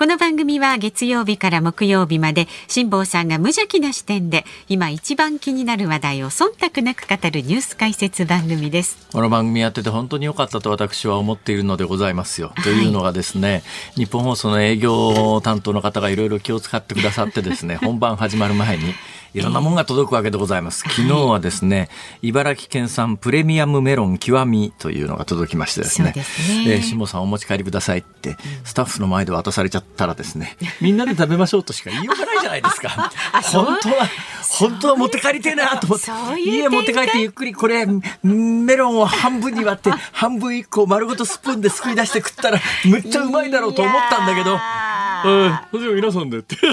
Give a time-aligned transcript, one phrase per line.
[0.00, 9.08] この番組は月曜日から木曜日まで辛坊さんが無邪気な視点で今一番気になる話題を忖度なく語るニュース解説番組です。
[9.12, 13.62] この番組やってて本当に良かったと私は思っているのでございますよ、というのがですね
[13.94, 18.94] 日本放送の営業担当の方がいろいろ気を使ってくださってですね 本番始まる前に
[19.32, 20.80] いろんなものが届くわけでございます。
[20.80, 21.88] 昨日はですね、
[22.20, 26.74] 茨城県産プレミアムメロン極みというのが届きましてですね、すね。
[26.74, 33.12] えー、下さんお持ち帰りくださいって、スタッフの前で渡されちゃったらですね、 みんなで食べましょうとしか言いようがないじゃないですか。
[33.52, 34.08] 本当は、
[34.48, 37.86] 本当は持って帰りてえなと思って、家持って帰ってゆっくりこれ、
[38.22, 44.58] メロンを半分に割って、半分一個丸ごとスプーンですくい出して食ったら、むっちゃうまいだろうと思ったんだけど、
[45.24, 46.30] うん、それ皆さん。
[46.30, 46.56] でって。
[46.56, 46.70] そう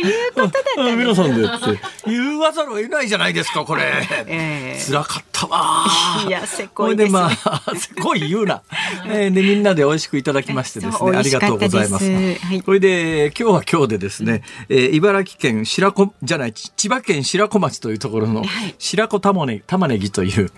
[0.00, 0.98] いうことだったん。
[0.98, 1.34] 皆さん。
[1.34, 4.06] でって言わざるを得ないじゃないですか、これ。
[4.26, 5.86] えー、辛かったわ。
[6.28, 7.06] いや、せこいです、ね。
[7.06, 8.62] で、まあ、せこい言うな。
[9.06, 9.64] えー、で、みん。
[9.64, 12.04] なで美味しくいただきましてですね、ありがとうございます。
[12.04, 12.10] は
[12.54, 18.44] い、これで、今日は今日でですね、えー、茨城県白子、じゃない、千葉県白子町というところの、
[18.78, 20.52] 白子玉ね玉ねぎという、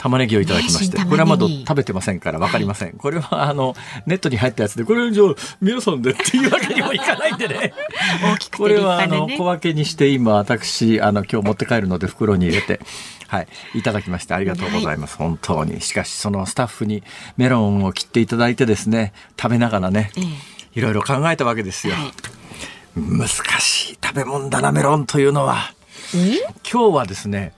[0.00, 2.92] 玉ねぎをいただきまして、これはまだ食べてませんから分かりません。
[2.94, 5.24] これはあの、ネットに入ったやつで、これじゃ
[5.60, 7.74] 皆さんでっていうわけにもいかないんでね。
[8.56, 12.80] これはあの、小分けにして今私、あの、今日持って帰るので袋に入れて、
[13.28, 15.18] はい、いただきましてありがとうございます。
[15.18, 15.82] はい、本当に。
[15.82, 17.02] しかし、そのスタッフに
[17.36, 20.12] メロンを切っていただいてですね、食べながらね、
[20.74, 21.94] いろいろ考えたわけですよ。
[21.94, 22.12] はい、
[22.96, 25.74] 難しい食べ物だな、メロンというのは。
[26.72, 27.52] 今日はですね、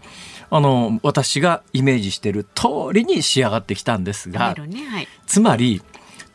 [0.55, 5.81] あの私がイメージしている通りに仕上がってきたんですが、ねはい、つまり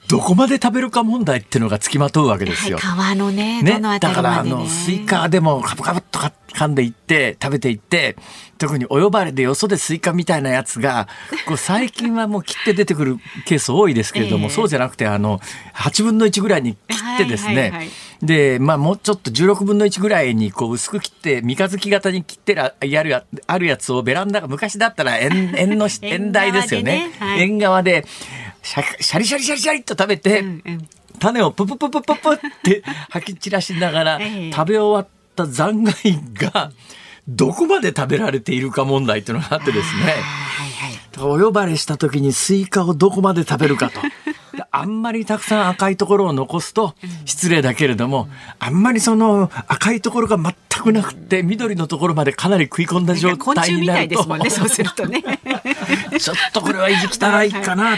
[0.09, 2.77] どこまで食べるか問題っていうのがつきまとうわけですよ。
[2.77, 8.15] はい、皮のね、ね、ね、だからあのスイカでもカブカブとか噛んでいって食べていって
[8.57, 11.07] 特にお呼ばれでよそでスイカみたいなやつが
[11.45, 15.39] こう最近はもう切って出てくるケース多いですけれども、えー、そうじゃなくてあの
[15.75, 17.89] 8分の1ぐらいに切ってですね、はいはいはい、
[18.23, 27.11] でまあもうちょっと16分の1ぐらいにこう薄く切って三日月型に切ってらやるあるやつをベランダが昔だったら縁縁の 縁台ですよね。
[27.37, 28.05] 縁側で、
[28.67, 30.89] シャリシャリシャリシャリと食べて、うんうん、
[31.19, 34.19] 種をププププププって 吐き散らしながら、
[34.53, 36.71] 食べ終わった残骸が
[37.27, 40.15] どこまで食べられているか問題っていうのがあってですね、
[41.19, 44.01] お呼ばれした時にスイカをどこまで食べるかと。
[44.71, 46.95] あんまりたくさん赤いところを残すと
[47.25, 48.27] 失礼だけれども、
[48.59, 54.37] あんまりその赤いところが全くなくて緑のところまでかなり食い込んだ状態になると。
[54.37, 55.23] ね、 そうするとね。
[56.19, 57.97] ちょっとこれは意地汚いかな、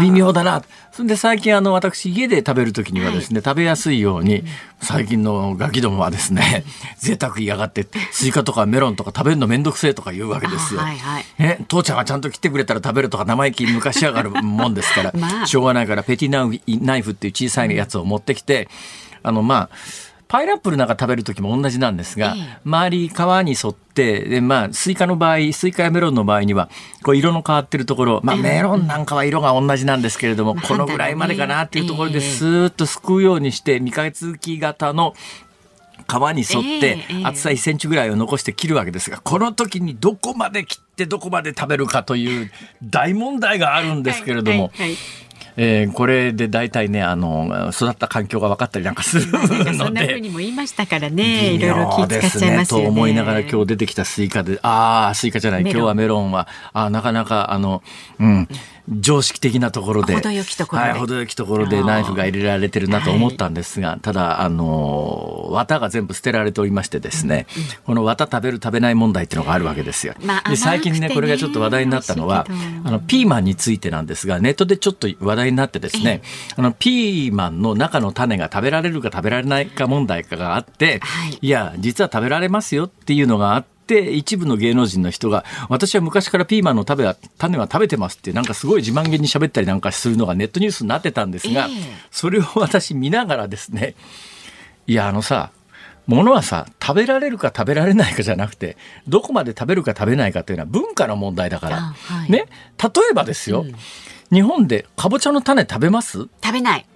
[0.00, 0.62] 微妙だな。
[0.98, 4.42] それで最近あの私家で食べる時にはですね、はい、食べやすいように
[4.80, 6.64] 最近のガキどもはですね
[6.98, 10.80] 贅沢嫌がってスイカとかメロンとか食べるの面倒くせえとか言うわけですよ。
[10.80, 18.68] はいはい、え父ちゃんがちゃんと切ってくれたら食べるとか生意気に抜かしやがるもんですから、 まあ、しょうがないからペティナイフっていう小さいやつを持ってきて
[19.22, 19.70] あのまあ
[20.28, 26.68] パイナップルなんか食べる時も同じなんですが、周り皮に沿ってで、まあ、スイカの場合スイカやメロンの場合には
[27.02, 35.14] こう色の変わってるところ、まあ、メロンなんかは色が同じなんですけれども、このぐらいまでかなっていうところですーっとすくうようにして三日月型の
[36.06, 42.50] 皮に沿って厚さ1センチぐらいを残して切るわけですがこの時にどこまで切ってどこまで食べるかという
[42.82, 44.64] 大問題があるんですけれども。
[44.64, 44.96] はいはいはい
[45.60, 49.74] えー、これで大体ねあの育った環境が分かったりなんかするので。
[49.74, 51.52] そんなふうにも言いましたからね。
[51.52, 52.84] いろいろ気遣っちゃいますよね。
[52.86, 54.60] と思いながら今日出てきたスイカで。
[54.62, 55.62] ああスイカじゃない。
[55.62, 56.46] 今日はメロンは。
[56.72, 57.82] あなかなかあの
[58.20, 58.48] うん
[58.88, 60.14] 常識的なところで。
[60.14, 67.62] 程よきところで、はい、程よきところでナイフが入れられてるなと思ったんですが、ただあの綿が全部捨てられておりましてですね、うん。
[67.62, 70.14] うん、この綿食べる食べない問題っていうのがあるわけですよ。
[70.24, 72.46] まあ、で最近ねこれがちょっと話題になったのは
[72.84, 76.22] あのピーマンについてなんですがネットでちょっと話題になってですね、
[76.56, 83.77] あのピーマンの中の種が食べられるか食べられないか問題かがあって、はい、いや実は食べられますよっていうのがあって。
[83.88, 91.74] って一部の芸能人の人が私は昔からピーマンの食べ種は食べてますってなんかすごい自慢げに喋ったりなんかするのがネットニュースになってたんですが、えー、
[92.10, 93.94] それを私見ながらですね
[94.86, 95.52] いやあのさ
[96.06, 98.76] 物はさ食べられるか食べられないかじゃなくて
[99.06, 102.46] どこまで食べるか食べないかというのは文化の問題だから、はい、ね。
[102.82, 103.74] 例えばですよ、うん、
[104.30, 106.28] 日本でかぼちゃの種食べます？
[106.42, 106.86] 食べない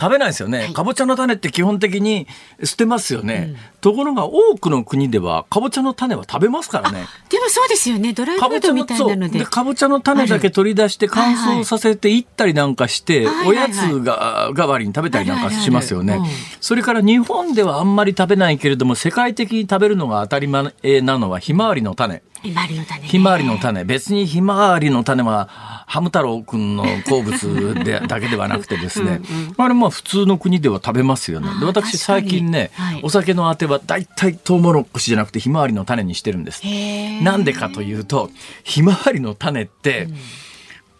[0.00, 2.26] 食べないですよね、はい、かぼちゃの種って基本的に
[2.62, 7.06] 捨てますよね、うん、ところが多くの国ではかぼちゃの種は食べますからね。
[7.28, 8.12] でもそうですよね。
[8.12, 9.44] ドライフードみたいなので。
[9.44, 16.20] かぼちゃの種だけ取り出して乾燥させていったりなんかして、おやつが代わりに食べたりなんかしますよね、
[16.60, 20.72] それから日本ではあんまり食べないけれども世界的に食べるのが当たり前
[21.02, 22.22] なのはひまわりの種。
[22.42, 23.84] ひまわりの種、ひまわりの種。
[23.84, 29.22] 別にひまわりの種はハム太郎くんの好物でだけではなくてですね。
[29.58, 31.48] うん、あれまあ普通の国では食べますよね。
[31.58, 35.78] で私最近ね、はい、お酒のあては大体トウモロコシじゃなくてひまわり。
[35.78, 36.62] の種にしてるんです
[37.22, 38.30] なんでかというと
[38.64, 40.14] ひまわりの種って、うん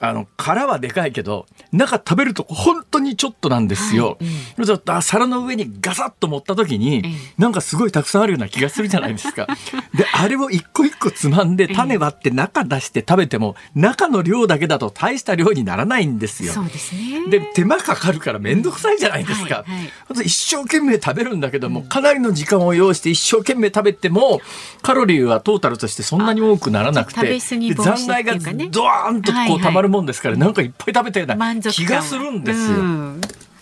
[0.00, 4.17] あの殻はでかいけど中食べると本当にちょっとなんですよ。
[4.21, 7.03] はい、うん、皿の上にガサッと持った時に、
[7.39, 9.47] うなんかすごいたくさんあるような気がするじゃないですか。
[9.95, 16.53] であれを一個一個つまんで種割って中出して食べても中の量だけだと大した量にならないんですよ。
[16.53, 17.29] そうですね。
[17.29, 19.56] で手間かかるから面倒くさいじゃないですか。
[19.56, 24.41] はいはい、一生懸命食べるんだけども、かなりの時間を要して一生懸命食べても
[24.83, 28.35] カロリーはトータルとしてそんなに多くならなくて、残骸が
[28.71, 32.79] ドワーンとこうたまるるもんですからなんかいっぱい食べたような気がするんですよ。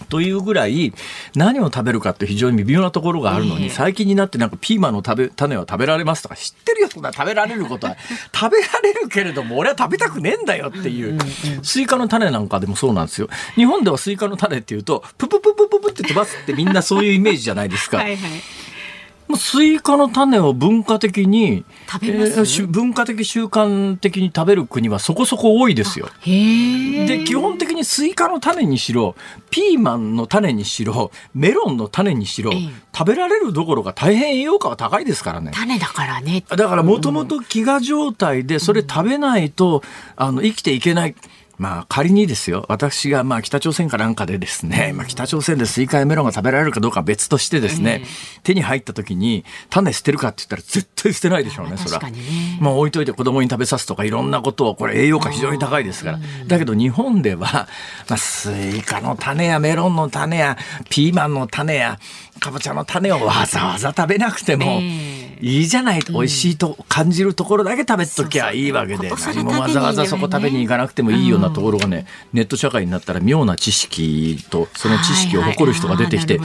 [0.08, 0.92] というぐらい
[1.34, 7.96] 何を食べるかって非常に微妙なところがあるのに、最近になってなんかピーマンの食べ種は食べられますとか知ってるよそんな食べられることは。
[8.32, 11.18] 食べられるけれども俺は食べたくねえんだよっていう、
[11.62, 13.28] スイカの種なんかでもそうなんですよ。
[13.56, 17.98] 日本ではスイカの種っていうとププププププって飛ばすってみんなそういうイメージじゃないですか。
[17.98, 18.65] はいはい
[19.34, 26.08] スイカの種を文化的に、えー、文化的習慣的に食べる国はそこそこ多いですよ。
[26.24, 29.16] で基本的にスイカの種にしろ
[29.50, 35.50] ピーマンの種にしろメロンの種にしろ、えー、食べられるどころか大変栄養価は高いですからね。
[35.54, 36.44] 種だからね。
[36.48, 39.82] だからもともと飢餓状態でそれ食べないと、
[40.18, 41.16] うん、あの生きていけない。
[41.58, 48.04] まあ仮にですよ、私がまあ北朝鮮かなんかでですね、 まあ北朝鮮でスイカやメロンが食べられるかどうかは別としてですね、
[48.42, 52.02] 手に入った時に種捨てるかって言ったら絶対捨てないでしょうね、それは。
[52.60, 56.20] まあ置いといて子供に食べさすとかいろんなことを、これ栄養価非常に高いですから。
[56.46, 57.68] だけど日本では、
[58.08, 60.58] まあスイカの種やメロンの種や
[60.90, 61.98] ピーマンの種や
[62.40, 64.80] かぼちゃの種をわざわざ食べなくても、
[65.40, 76.38] いいじゃないと、美味しいと感じるところだけ食べときゃいいわけで、何もわざわざそこ食べに行かなくてもいいようなところがね、ネット社会になったら妙な知識とその知識を誇る人が出てきて、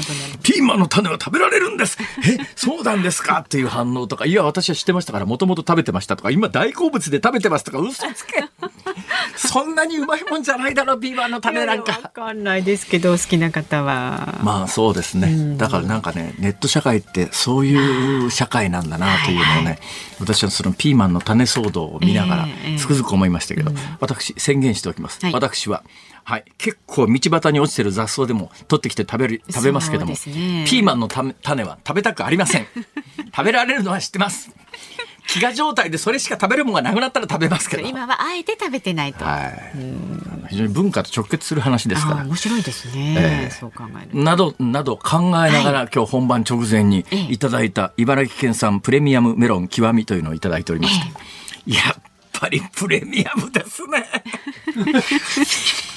[0.44, 1.98] ピーマンの種は食べられるんです。
[2.28, 3.40] えそうなんですか？
[3.40, 4.26] っていう反応とか。
[4.26, 6.32] いや私は知ってましたからもともと食べてましたとか。
[6.32, 8.44] 今大好物で食べてますとか嘘つけ。
[9.36, 12.00] そんなにうまいもんじゃないだろピーマンの種なんか。
[12.04, 14.40] わかんないですけど好きな方は。
[14.44, 19.80] まあそうですね、だからなんかねネット社会ってそういう社会なんだなというのをね、
[20.20, 22.48] 私はそのピーマンの種騒動を見ながら
[22.78, 25.84] つくづく思いましたけど、私宣言しておきます、はい、私は
[26.24, 30.18] はい、結構道端に落ちてる雑草でも取ってきて食べる食べますけども、ね、
[30.68, 32.68] ピーマンの種は食べたくありません。
[33.36, 34.52] 食べられるのは知ってます
[35.32, 37.88] 飢餓状態でそれしか食べるものがなくなったら食べますけど。
[37.88, 42.24] 今はあえて食べてないと、はい、非常に文化と直結する話ですから。
[42.26, 51.08] 面白いですね、えー、そう考えるなどなど考えながら、はい、今日本番直前にいただいた茨城県産プレミアムメロン極みというのをいただいておりまして、
[51.68, 52.02] えー、やっ
[52.34, 54.06] ぱりプレミアムですね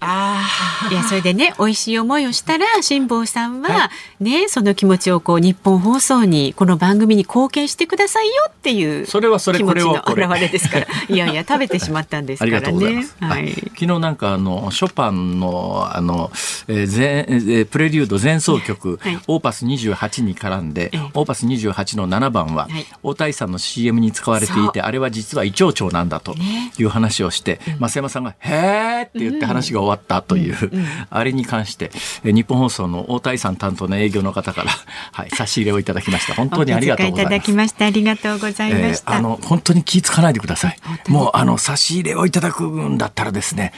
[0.00, 10.86] あいやそれでね美味しい思いをしたら辛坊さんは、はい、ねその気持ちをこう日本放送にこの番組に貢献してくださいよっていうそれはそれ気持ちの表れですから。
[11.08, 13.06] いやいや食べてしまったんですからね。
[13.20, 16.30] はい、昨日なんかあのショパンのあの、
[16.68, 26.34] えー前えー、プレリュード前奏曲、はい、オーパス28に絡んで、オーパス28の7番は、はい、大谷さんの CM に使われていてあれは実は胃腸腸なんだと
[26.78, 31.90] いう話をして、ね、増山さんが「へーって言って話が終わったという、うんうん、あれに関して
[32.24, 34.70] 日本放送の大谷さん担当の営業の方から、
[35.12, 40.76] はい、差し入れをいただきました本当にありがとうございますいただきましたありがとうございました、えー、あの本当に気付かないでください
[41.08, 43.72] もうあの差し入れをいただくんだったらですね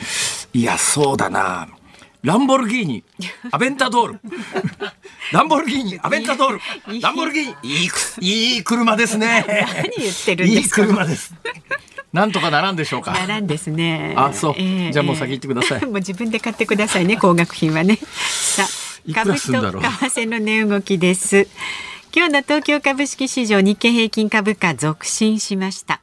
[0.52, 1.68] いやそうだな
[2.22, 3.02] ランボルギーニ、
[3.50, 4.20] アベンタドール。
[5.32, 6.60] ランボルギーニ、 アベンタドール。
[7.00, 7.88] ランボルギーニ、い
[8.20, 9.44] い、いい車ですね。
[9.48, 10.82] 何言ってるんですか。
[10.82, 11.34] いい車です。
[12.12, 13.12] なんとかならんでしょうか。
[13.12, 14.14] ならんですね。
[14.16, 14.54] あ、そう。
[14.58, 15.84] えー、じゃあもう先行ってください。
[15.86, 17.98] もう自分で買ってくださいね、高額品はね。
[18.12, 21.48] さあ、株と為替の値動きです。
[22.14, 26.02] 今日の東京株式市場日経平均株価続伸しました。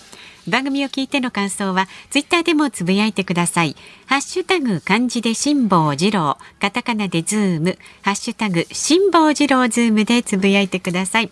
[0.47, 3.75] 番組を聞いての感想はツイッターでもつぶやいてください。
[4.07, 6.38] ハッシュタグ漢字で辛坊治郎。
[6.61, 7.76] カタカナでズーム。
[8.02, 11.31] ハッシュタグ辛坊治郎ズームでつぶやいてください。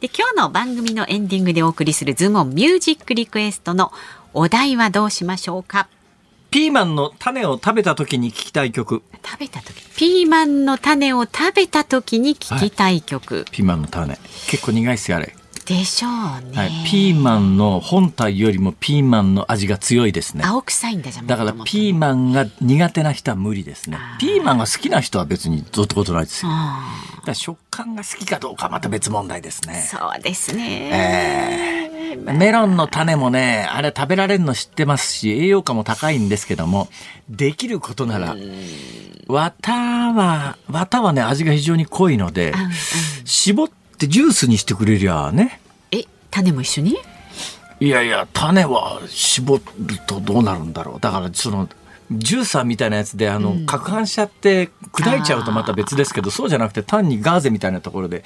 [0.00, 3.90] で今日の番組のエンディングでお送りするズームミュージックリクエストの
[4.34, 5.88] お題はどうしましょうか？
[6.50, 9.02] ピーマンの種を食べた時に聞きたい曲。
[9.24, 9.74] 食べた時。
[9.96, 13.36] ピーマンの種を食べた時に聞きたい曲。
[13.36, 14.18] はい、ピーマンの種。
[14.48, 15.36] 結構苦いっすよ、あれ。
[15.66, 16.12] でしょう
[16.50, 20.42] ね、はい、ピーマンの本体よりもピーマンの味が強いですね。
[20.44, 23.98] 青臭いんだじゃだからピーマンが苦手な人は無理ですね。
[24.18, 26.50] ピーマンが好きな人は別にどうってことないですよ。
[27.24, 29.74] だ食感が好きかどうかまた別問題ですね。
[29.80, 36.88] そうですね、えー、メロンの種もねあれ食べられるの知ってますし栄養価も高いんですけども
[37.28, 38.36] できることなら
[39.28, 42.52] 綿は綿はね味が非常に濃いので、
[43.24, 45.60] 絞ってってジュースにしてくれりゃね。
[45.90, 46.96] え、種も一緒に？
[47.80, 49.62] いやいや、種は絞る
[50.06, 51.00] とどうなるんだろう。
[51.00, 51.68] だから、その、
[52.10, 58.24] ジューサーみたいなやつであの、うん、攪拌しちゃって砕いちゃうとまた別ですけどそうじゃなくて単にガーゼみたいなところで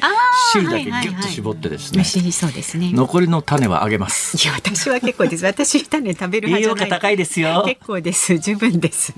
[0.53, 2.93] 汁だけギュッと絞ってですね、はいはい、そうですね。
[2.93, 4.37] 残りの種はあげます。
[4.43, 5.45] いや私は結構です。
[5.45, 7.62] 私種食べる栄養価高いですよ。
[7.67, 8.38] 結構です。
[8.38, 9.12] 十分です。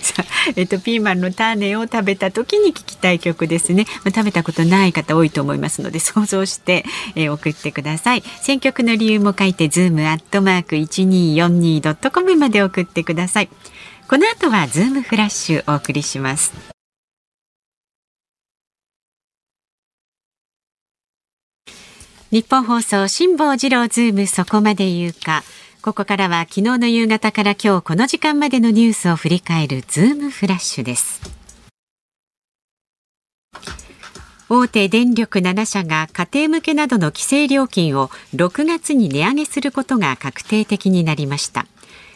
[0.00, 0.24] さあ
[0.56, 8.22] えっとピーマンの種を食べた時に聞きたい曲ですね、まあ、食べたことない方多いと思いますので想像して、えー、送ってください。
[8.40, 13.48] 選曲の理由も書いてズームアットマーク一二四二ドットコムまで送ってください
[14.10, 16.52] この後はズームフラッシュお送りします。
[22.32, 25.44] ニッポン放送辛坊治郎ズームそこまで言うか。
[25.80, 31.20] ここからは昨日の夕方から今日この時間までのニュースを振り返るズームフラッシュです。
[34.48, 41.68] 大手電力7社が家庭向けなどの規制料金を6月に値上げすることが確定的になりました。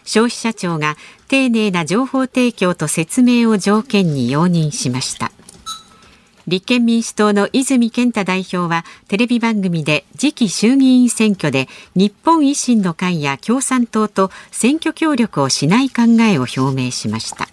[0.05, 0.97] 消費者庁が
[1.29, 5.33] 丁寧な情報提供と説明を条件に容認しました。
[6.47, 17.49] 立憲民主党の泉健太代表はテレビ番組で次期衆議院選挙で日本維新の会や共産党と選挙協力をしない考えを表明しました。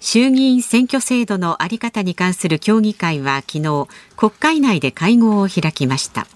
[0.00, 3.86] 衆議院選挙制度のあり方に関する協議会は昨日
[4.16, 6.26] 国会内で会合を開きました。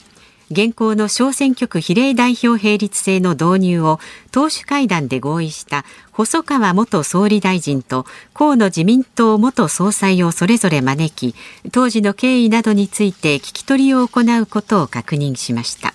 [0.54, 3.98] 現行の小選挙区比例代表並立制の導入を
[4.30, 11.34] 党首会談で合意した細川元総理大臣と河野自民党元総裁をそれぞれ招き
[11.72, 15.92] 当時の経緯などについて聞き取りを行うことを確認しました。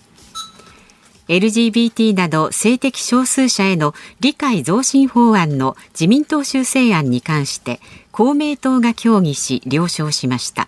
[1.29, 7.79] LGBT など性的少数者への理解増進法案の自民党修正案に関して
[8.11, 10.67] 公明党が協議し了承しました。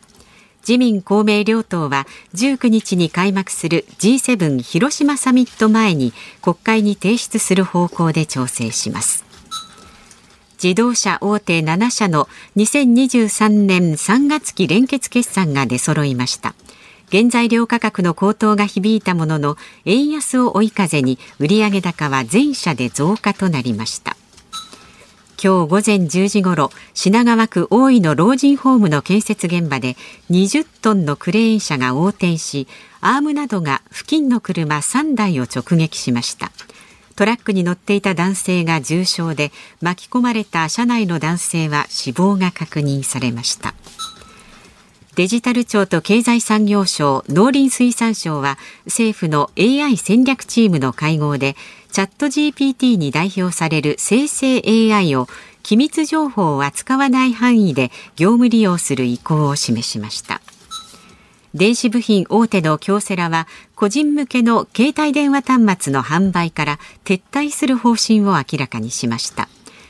[0.62, 9.26] 自民公明両党は19日に開幕する G7 広島サミット前に国会に提出する方向で調整します。
[10.64, 16.54] 自動車大手7社の2023年3月期連結決算が出揃いました。
[17.12, 24.16] 原材料価格の高騰が響いたものの円安を追い風に売上高は全社で増加となりました。
[25.44, 29.96] 今日午前10時ごろ品川区大井の老人ホームの建設現場で
[30.30, 32.68] 20トンのクレーン車が横転し
[33.00, 36.52] アームなどが付近の車3台を直撃しました。
[37.16, 43.74] トラックに乗っていた男性が重傷で巻き込まれた車内の男性は死亡が確認されました。
[45.16, 51.58] デジタル庁と経済産業省、農林水産省は政府の AI 戦略チームの会合で
[51.92, 55.28] チャット GPT に代表される生成 AI を
[55.62, 60.42] 機密情報を扱わない範囲で業務利用する意向を示しました。
[61.54, 63.46] 電子部品大手の京セラは
[63.76, 69.50] 個人向けの携帯電話端末の販売から撤退する方針を明らかにしました。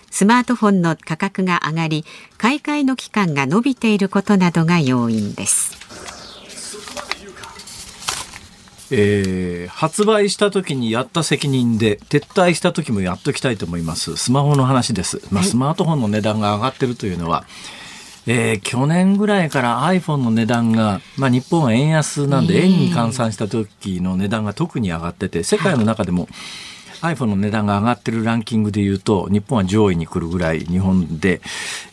[0.10, 2.06] スマートフォンの価格が上がり
[2.38, 5.81] 買い替えの期間が伸びていることなどが要因です。
[8.94, 14.18] えー、発売した時にやった責任で撤退した時もやっときたいと思います。
[14.18, 17.46] スマホの話です、まあ、スマートフォンの値段が上がってるというのは、
[18.28, 26.28] えー、去年ぐらいから iPhone の値段が、まあ、日本は円安なんで円に換算した時の値段が特に上がってて世界の中でも、
[27.02, 31.42] iPhone の値段が上がってるランキングでいうと日本は上位に来るぐらい日本で、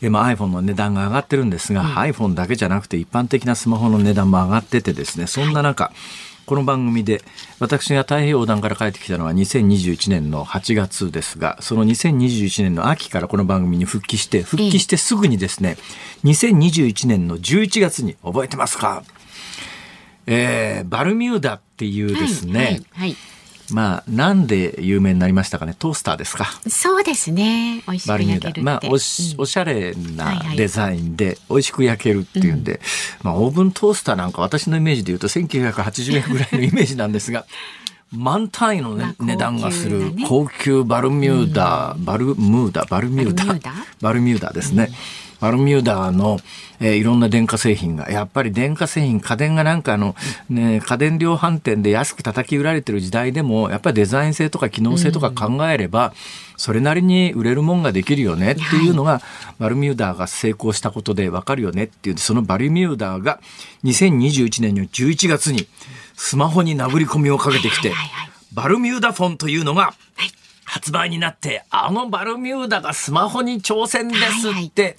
[0.02, 7.20] えまあ、iPhone の値段が上がってるんですが、うん、iPhone だけじゃなくて一般的なスマホの値段も上がっててですねそんな中、はいこの番組で
[7.60, 15.76] 私が太平洋横断から帰ってきたのは2021年の8月ですがその2021年の秋からこの番組に復帰して復帰してすぐにですね
[16.24, 19.04] 2021年の11月に覚えてますか、
[20.24, 23.16] えー、バルミューダっていうですね、はいはいはい。
[23.70, 25.74] まあ、なんで有名になりましたかね？
[25.78, 26.46] トースターですか？
[26.68, 27.82] そうですね。
[27.86, 32.80] 美味しく焼けるまあ、おし、おしゃれなデザインで、美味しく焼けるっていうんで、
[33.22, 37.46] まあ、オーブントースターなんか私のイメージで言うと1980円ぐらいのイメージなんですが、
[38.10, 44.88] 満単位の、ね、値段がする高級バルミューダ、バルムーダ、バルミューダ、バルミューダですね。
[45.40, 46.38] バルミューダの、
[46.80, 50.16] えー、いろんな電化製品が、やっぱり電化製品、家電がなんかあの、
[50.48, 56.12] ね、家電量販店で安く叩き売られてる時代でも、やっぱりデザイン性とか機能性とか考えれば、
[56.56, 59.22] それなりに売れるもんができるよねっていうのが、
[59.58, 63.40] バルミューダが成功したことでわかるよねっていう、そのバルミューダが
[63.84, 65.68] 2021年の11月に
[66.16, 67.92] スマホに殴り込みをかけてきて、
[68.52, 69.94] バルミューダフォンというのが、
[70.64, 74.98] 発売になって、あのバルミューダがスマホに挑戦ですって、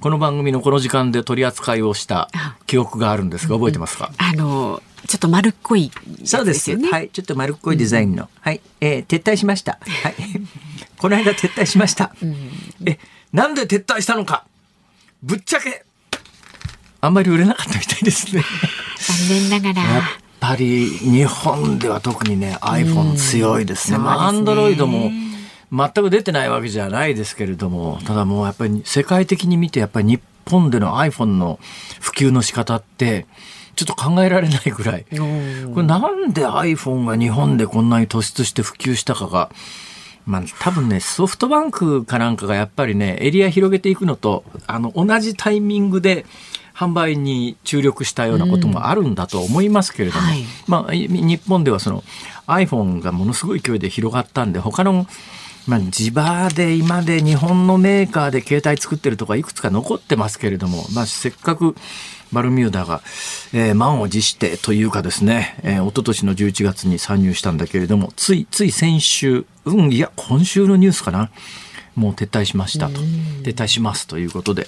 [0.00, 2.28] この番組のこの時間で取り扱いをした
[2.66, 6.76] 記憶があるんですが、覚えてますか、あのちょっと丸っこい、ね、そうです。
[6.76, 7.10] はい。
[7.10, 8.24] ちょっと丸っこいデザインの。
[8.24, 8.60] うん、はい。
[8.80, 9.78] えー、撤退しました。
[9.82, 10.14] はい。
[10.98, 12.12] この間撤退しました。
[12.20, 12.36] うん、
[12.86, 12.98] え、
[13.32, 14.44] なんで撤退したのか？
[15.22, 15.84] ぶっちゃけ、
[17.00, 18.42] あんまり売れなかったみたいですね。
[18.98, 19.82] 残念ながら。
[19.82, 20.02] やっ
[20.40, 23.98] ぱり日本では特にね、iPhone 強いですね。
[23.98, 25.10] うん、まあ、アンドロイドも
[25.72, 31.58] 全く出てないわけじゃないですけれども、ただもうやっぱり世界的に見て、やっぱり日本での iPhone の
[32.00, 33.26] 普及の仕方って、
[33.74, 35.04] ちょっと考えられないぐらい。
[35.10, 39.50] これなんで iPhone が日本でこんなに突出して普及したかが、
[40.24, 46.24] まあ多分ね、ソフトバンクかなんかがやっぱりね、エリア広げていくのと、あの、同じタイミングで、
[46.76, 52.04] 販売に注力したようなこともあるんだと思いますけれども、うんはい、まあ、日本ではその
[52.46, 55.06] iPhone がものすごい勢いで広がったんで他の
[55.66, 61.74] まあ、地場で今で日本のメーカーで携帯作ってるとかいくつか残ってますけれども、まあ、せっかく
[62.32, 63.02] バルミューダが、
[63.52, 71.30] えー、満を持してというかですね、えー、一昨年の11月に参入したんだけれども、つい、つい先週、うん、いや、今週のニュースかな。
[71.94, 73.00] もう撤退しましたと。
[73.00, 74.66] 撤退しますということで、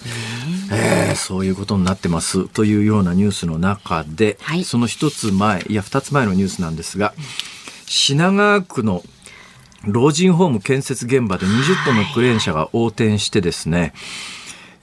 [0.73, 2.49] えー、そういうことになってます。
[2.49, 7.13] というようなニュースの中で、はい、その一つ前、いや、二つ前のニュースなんですが、
[7.87, 9.03] 品川区の
[9.87, 13.93] 老人ホーム建設現場で20トンのクレーン車が横転してですね、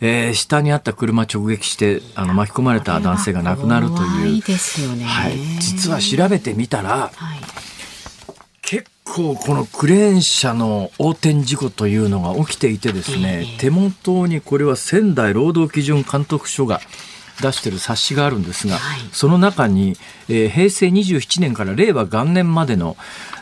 [0.02, 4.42] えー、下にあった車直撃してあの巻き込まれた男性が亡くなるという、
[5.04, 7.40] はい、実は調べてみたら、はい、
[8.62, 16.80] 結構このクレーン車の横転事故というのが起きていてですね、えー、手元にこれは仙台労働基準監督署が
[17.42, 19.96] 出してる冊子があるんですが、はい、その中に、
[20.30, 22.98] えー、平成27年から令和元年までの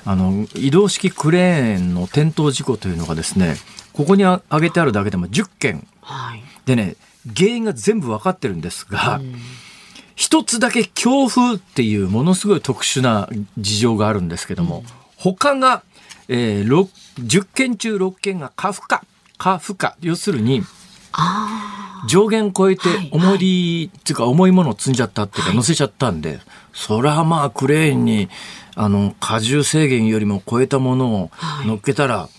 [0.05, 3.55] あの移動式クレーンの転倒事故というのがですね
[3.93, 6.97] ここに挙げてあるだけでも10件、はい、でね
[7.37, 9.21] 原因が全部分かってるんですが、
[10.15, 14.83] 一つだけ強風っていうものすごい特殊な事情があるんですけども、うん、
[15.15, 15.83] 他が、
[16.27, 18.97] えー、10件中6件が過負荷
[19.37, 20.63] 過負荷要するに
[22.07, 26.39] 上限超えて重り、っていうか重いものを積んじゃったっていうか乗せちゃったんで、
[26.73, 28.29] それはまあクレーンに
[28.75, 31.31] あの荷重制限よりも超えたものを
[31.65, 32.29] 乗っけたら、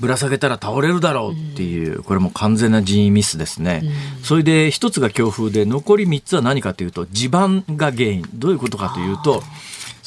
[0.00, 3.82] ぶら下げたら倒れるだろうっていう、これも完全な人為ミスですね。
[4.24, 8.28] それで一つが強風で残り3つは何かというと地盤が原因。
[8.34, 9.42] どういうことかというと、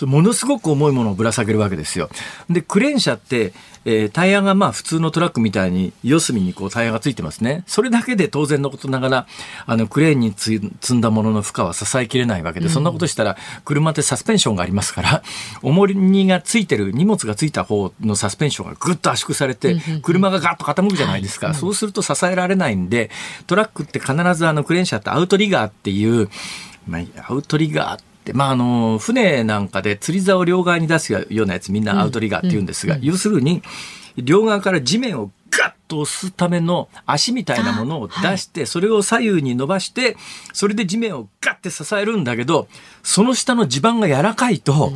[0.01, 2.09] ものすごく重いものをぶら下げるわけですよ。
[2.49, 3.53] で、クレーン車って、
[3.85, 7.63] えー、タイヤがまあ普通のトラックみたいに四隅にこうタイヤがついてますね。
[7.67, 9.27] それだけで当然のことながら、
[9.65, 10.59] あのクレーンに積
[10.93, 15.23] んだものの負荷は支えきれないわけで、そんなことしたら車ってサスペンションがありますから、
[15.61, 21.53] 重りがついてる、荷物がついた方のサスペンションがぐっと圧縮されて、車がガッと傾くじゃないですか。
[21.53, 23.11] そうすると支えられないんで、
[23.45, 26.29] トラックって必ずあのクレーン車ってアウトリガーっていう、
[26.87, 33.61] まあ、アウトリガーってまあ、あの船なんかで釣り竿を両側に出すようなやつみんなアウトリガーって言うんですが、要するに
[34.17, 40.17] 両側から地面をガッと押すための足みたいなものを出して、それを左右に伸ばして、
[40.53, 42.67] それで地面をガッて支えるんだけど、
[43.03, 44.91] その下の地盤が柔らかいと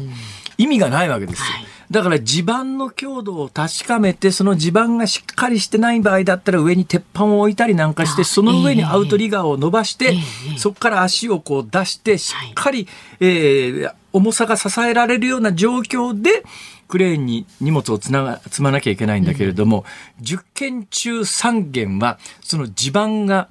[0.57, 1.45] 意味がないわけですよ。
[1.91, 10.15] だから地盤の強度を確かめて、その地盤がしっかりしてない場合だったら上に鉄板を置いたりなんかして、その上にアウトリガーを伸ばして、
[10.57, 12.87] そこから足をこう出して、しっかり、
[13.19, 16.43] えー、重さが支えられるような状況で、
[16.87, 19.85] クレーンに荷物をつなが積まなきゃいけないんだけれども、
[20.19, 23.49] うん、10件中3件は、その地盤が、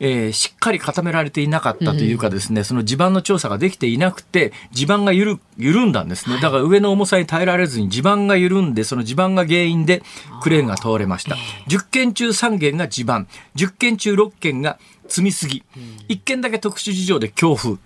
[0.00, 6.40] えー、しっかり固められていなかったというかですね、うん、その地盤の調査ができていなくて、地盤が緩緩んだんですね。
[6.40, 10.02] だから上の重さに耐えられずに地盤が緩んで、その地盤が原因で
[10.42, 11.36] クレーンが通れました。
[11.68, 15.62] 10件中3件が地盤、10件中6件が積みすぎ、
[16.08, 17.76] 1件だけ特殊事情で強風。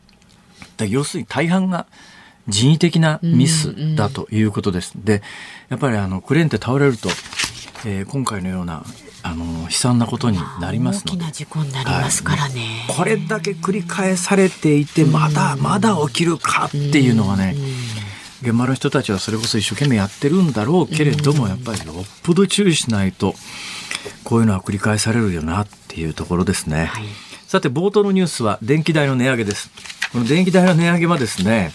[0.89, 1.87] 要するに大半が
[2.47, 4.93] 人為的なミスだということです。
[4.97, 5.23] で、
[5.69, 7.09] やっぱりあのクレーンって倒れると、
[7.87, 8.85] えー、今回のような
[9.27, 11.17] あの悲惨なことになりますので。
[11.17, 17.57] 大きな事故になりますからね、はい、これだけ繰り返されていてまだまだ起きるかっていうのがね
[18.43, 23.35] 現場の人たちはそれこそ一生懸命やってるんだろうけれどもやっぱりよっぽど注意しないと
[24.23, 27.05] こういうのは繰り返されるよなっていうところですね、はい、
[27.47, 29.71] さて冒頭のニュースは電気代の値上げです。
[30.13, 31.73] この電気代の値上げはですね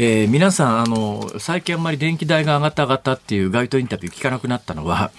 [0.00, 5.10] えー、皆さんあの最近あんまり電気代が上がった上がったっていう街頭インタビュー聞かなくなったのは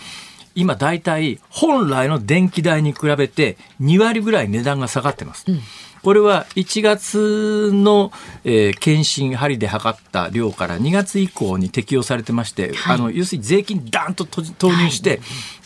[0.55, 5.45] 今大体本来の電気代に比べて2割ぐらい値段が下がってます。
[5.47, 5.59] うん。
[6.01, 8.12] これは1月の、
[8.43, 15.19] えー、検診針で測った量から2月以降に適用されてまして、はい、あの要するに税金ダンと投入して、はい、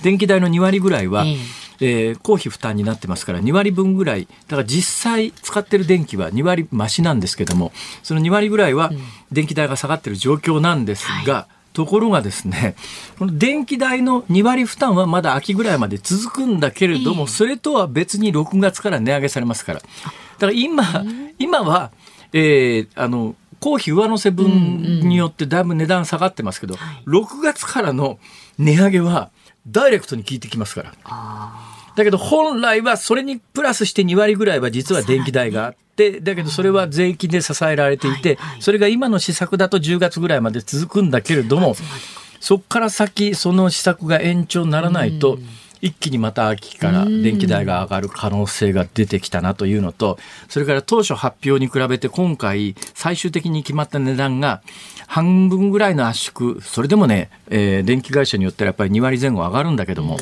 [0.03, 1.37] 電気代の2割ぐらいは、えー、
[1.81, 4.27] えー、公費負担になってますから2割分ぐらい。
[4.47, 8.91] だから実際使ってる電気は2割増しなんですけどもその2割ぐらいは
[9.31, 12.75] 電気代が下がってる状況なんですが、はいところがですね、
[13.17, 19.79] この電気代の2割負担はまだ秋ぐらいまで続くんだけれども、それとは別に6月から値上げされますから。
[19.79, 21.03] だから今、
[21.39, 21.91] 今は、
[22.31, 26.75] えー、あの、公費上乗せ分によってだいぶ値段下がってますけど、
[27.07, 28.19] 6月からの
[28.57, 29.31] 値上げは
[29.67, 30.93] ダイレクトに効いてきますから。
[31.95, 41.75] だけど本来はそれにプラスして2割ぐらいは実は電気代があって、だけどそれは税金で支えられていて、それが今の施策だと10月ぐらいまで続くんだけれども、
[42.39, 45.37] そこから先その施策が延長にならないと、
[45.83, 54.61] 一気にまた秋から電気代が上がる可能性が出てきたなというのと、それから当初発表に比べて今回最終的に決まった値段が
[55.07, 60.17] 半分ぐらいの圧縮、それでもね、えー、電気会社によってはやっぱり2割前後上がるんだけども、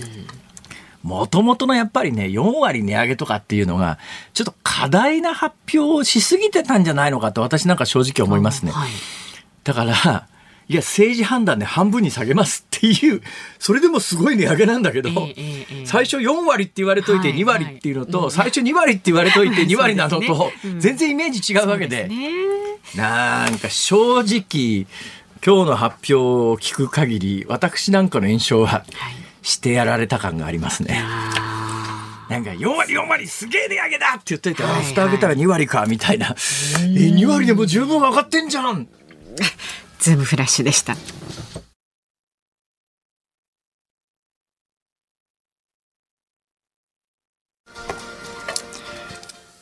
[1.04, 3.98] もともとのやっぱりね、4割値上げとかっていうのが、
[4.34, 8.72] ちょっと過大な発表をしすぎてたんじゃないのかと私なんか正直思いますね。
[8.72, 8.90] はい、
[9.64, 10.28] だから、
[10.68, 13.22] いや、政治判断で半分に下げますっていう、
[13.60, 15.10] それでもすごい値上げなんだけど、
[15.86, 22.10] 最初4割って言われといて2割っていうのと、最初2割って言われといて2割なのと、全然イメージ違うわけで、
[22.96, 24.88] なんか正直、
[25.46, 28.86] 今日の発表を聞く限り、私なんかの印象は、
[29.42, 31.04] してやられた感がありますね。
[32.30, 36.28] なんか4割4割すげえ値上げだって言っといて、はいはい、蓋開けたら2割かみたいな。
[36.28, 38.88] え、2割でも十分上がってんじゃん
[40.00, 40.96] ズームフラッシュでした。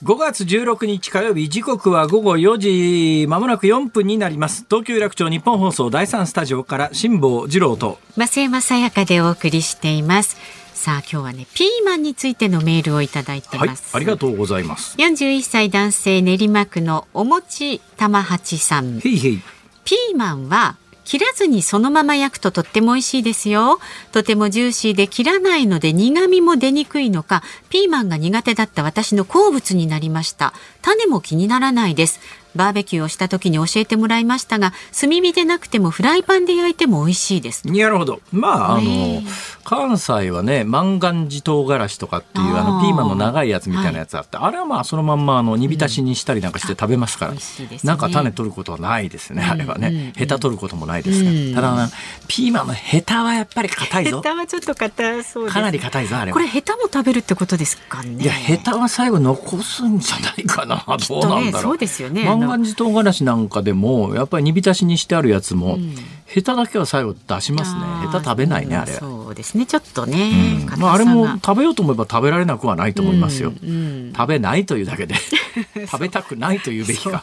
[0.02, 4.64] 5月16日火曜日時刻は午後4時まもなく4分になります。
[4.70, 10.38] 東京楽町日本放送第3スタジオから辛坊治郎と増山さやかでお送りしています。
[10.74, 14.96] さあ今日はねピーマンについてのメールをいただいてます、はい、ありがとうございます。
[14.98, 19.00] 41歳男性練馬区のおもち玉八さん。
[19.00, 19.42] へいへい。
[19.84, 20.78] ピーマンは
[21.10, 23.80] 切らずにそのまま焼くととっても美味しいですよ。
[24.12, 27.42] とてもジューシーで切らないので苦味も出にくいのか
[27.72, 30.54] ピーマンが苦手だった私の好物になりました。
[30.84, 32.20] 種も気にならないです。
[32.56, 37.68] バーベキューをした時に教えてもらいましたが炭火でなくてもフライパンで焼いても美味しいです。
[37.68, 38.22] なるほど。
[38.32, 39.24] まああのね
[39.64, 47.88] 関西はね万願寺唐辛子とかっていうあのピーマンの長いやつみたいなやつあって、あれはまあそのまんまあの煮浸しにしたりなんかして食べますから、美味しいですね。
[47.88, 49.96] なんか種取ることはないですね、あれはね、うん。
[49.96, 51.54] うんヘタ取ることもないですから、うん。
[51.54, 51.90] ただな
[52.28, 54.18] ピーマンのヘタはやっぱり硬いぞ。
[54.22, 55.54] ヘタはちょっと硬そうです。
[55.54, 56.34] かなり硬いぞあれは。
[56.34, 58.24] これヘタも食べるってことですかね。
[58.24, 60.84] いやヘタは最後残すんじゃないかな。
[61.08, 65.96] どうなんだろう、そうですよね万願寺唐辛子なんかでもやっぱり煮浸しにしてあるやつも、うん
[66.30, 69.00] ヘタだけは最後出しますねヘタ食べないねあれは。
[69.00, 73.52] そうですねちょっとね、うんまあ、あれも食べようと思えば食べられなくはないと思いますよ。
[73.62, 75.16] うんうん食べないというだけで
[75.88, 77.22] 食べたくないというべきか。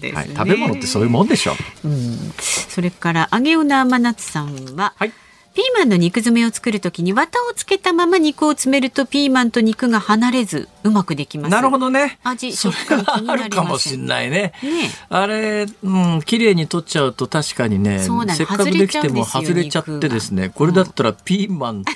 [0.00, 1.52] ね、はい、食べ物ってそういうもんでしょ
[1.84, 1.88] う。
[1.88, 5.12] うん、それから揚げおな甘夏さんは、はい。
[5.56, 11.50] ピーマンの肉詰めを作るときに綿をつけたまま肉を詰めるとピーマンと肉が離れずうまくできます。
[11.50, 12.18] なるほどね。
[12.24, 14.52] 味食感気はあになりまかもしれないね。
[14.62, 21.92] ねあれ、うん、綺麗に取っちゃうと確かにね、せっかくできても外外れちゃってですね、これだったらピーマンと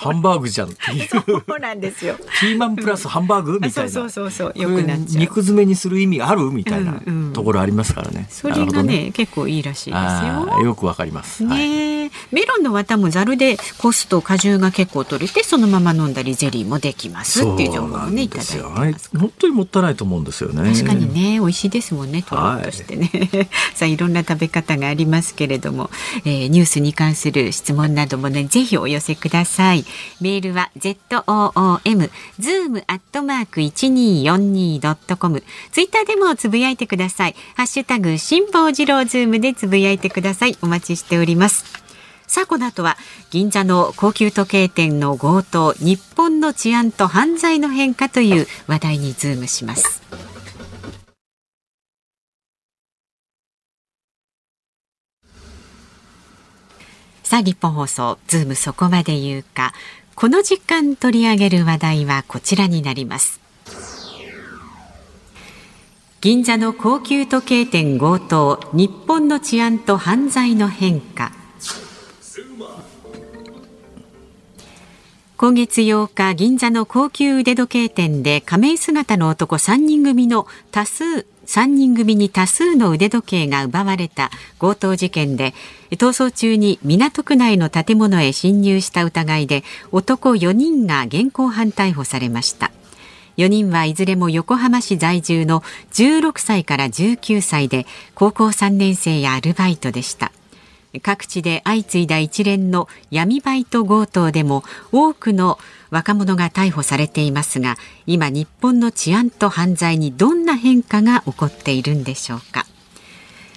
[0.00, 1.08] ハンバーグじゃんっていう。
[1.08, 1.18] そ
[1.56, 2.14] うなんですよ。
[2.40, 3.90] ピーマンプラスハンバーグみたいな。
[3.90, 8.28] そうそうそうそうよくなっちゃう肉詰めにする意味あるみたいなところありますからね。
[8.30, 10.60] それがね結構いいらしいですよ。
[10.62, 11.44] よくわかります。
[11.44, 18.92] はいねえメロンの綿もざるでこすと果汁が結構取れてそのまま飲んだりゼリーもできますっていう情報もねいただいてます。
[18.92, 20.72] ですよ本当にもったいないと思うんですよね。
[20.72, 23.10] 確かにね美味しいですもんねとろっとしてね、
[23.74, 25.90] さあいろんな食べ方がありますけれども、
[26.24, 29.84] えーニュースに関する質問などもねぜひお寄せください。
[30.20, 35.42] メールは zoom zoom アットマーク一二四二ドットコム。
[35.72, 37.36] ツイッターでもつぶやいてください。
[37.54, 40.56] ハッシュタグ辛坊治郎ズームでつぶやいてください。
[40.62, 41.85] お待ちしております
[42.26, 42.96] さあこの後は
[43.30, 50.02] 銀座の高級時計店の強盗日本の治安と犯罪の変化という話題にズームします。
[57.22, 59.72] さあニッポン放送ズームそこまで言うか。
[60.14, 63.40] この時間取り上げる話題はこちらになります。
[66.22, 71.35] 銀座の高級時計店強盗日本の治安と犯罪の変化。
[75.38, 81.04] 今月8日銀座の高級腕時計店で仮面姿の男3人組の多数
[81.44, 85.52] 3人組に多数の腕時計が奪われた強盗事件で
[85.90, 92.72] 逃走中に港区内の建物へ侵入した疑いで男4人が現行犯逮捕されました。
[93.36, 95.60] 4人はいずれも横浜市在住の
[95.92, 100.32] 16歳から19歳で高校3年生やアルバイトでした。
[101.00, 105.58] 各地で相次いだ一連の闇バイト強盗でも多くの
[105.90, 112.66] 若者が逮捕されていますが今日本の治安と犯罪にどんな変化が起こっているんでしょうか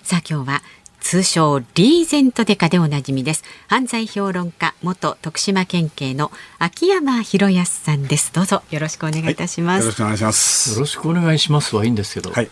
[0.04, 0.62] さあ今日は
[1.00, 10.74] 通称リーゼントデカでおなじみです犯罪評論家元徳島県警の秋山博康さんですどうぞよろしくお願いいたします、よろしくお願いします。
[10.74, 12.32] よろしくお願いしますはいいんですけど。
[12.32, 12.50] はい。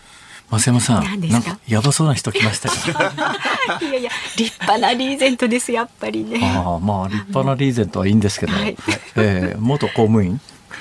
[0.50, 3.34] 増山さん、なんかやばそうな人来ましたか？
[3.82, 8.76] いやいや立派なリーゼントですやっぱりねああ、まあ立派なリーゼントはいいんですけど、はい
[9.16, 10.40] えー元公務員？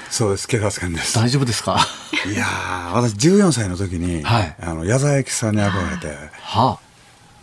[0.09, 0.47] そうです。
[0.47, 1.15] 警察官です。
[1.15, 1.85] 大丈夫ですか？
[2.25, 6.07] いやー、私14歳の時に、はいあの矢沢永吉さんに憧れて、
[6.41, 6.79] はあ、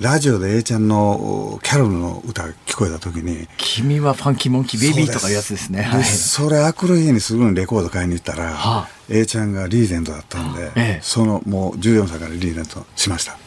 [0.00, 3.46] ラジオで A ちゃんのキャロルの歌が聞こえた時に。
[3.56, 5.78] 君はファンキーモンキーベイビーとかいうやつですね。
[5.78, 6.04] ではい。
[6.04, 13.38] それ、あくる日にすぐにレコード買いに行ったら、はあ A ちゃんがリーゼントだったんで、ええそのもう14歳からリーゼントしました。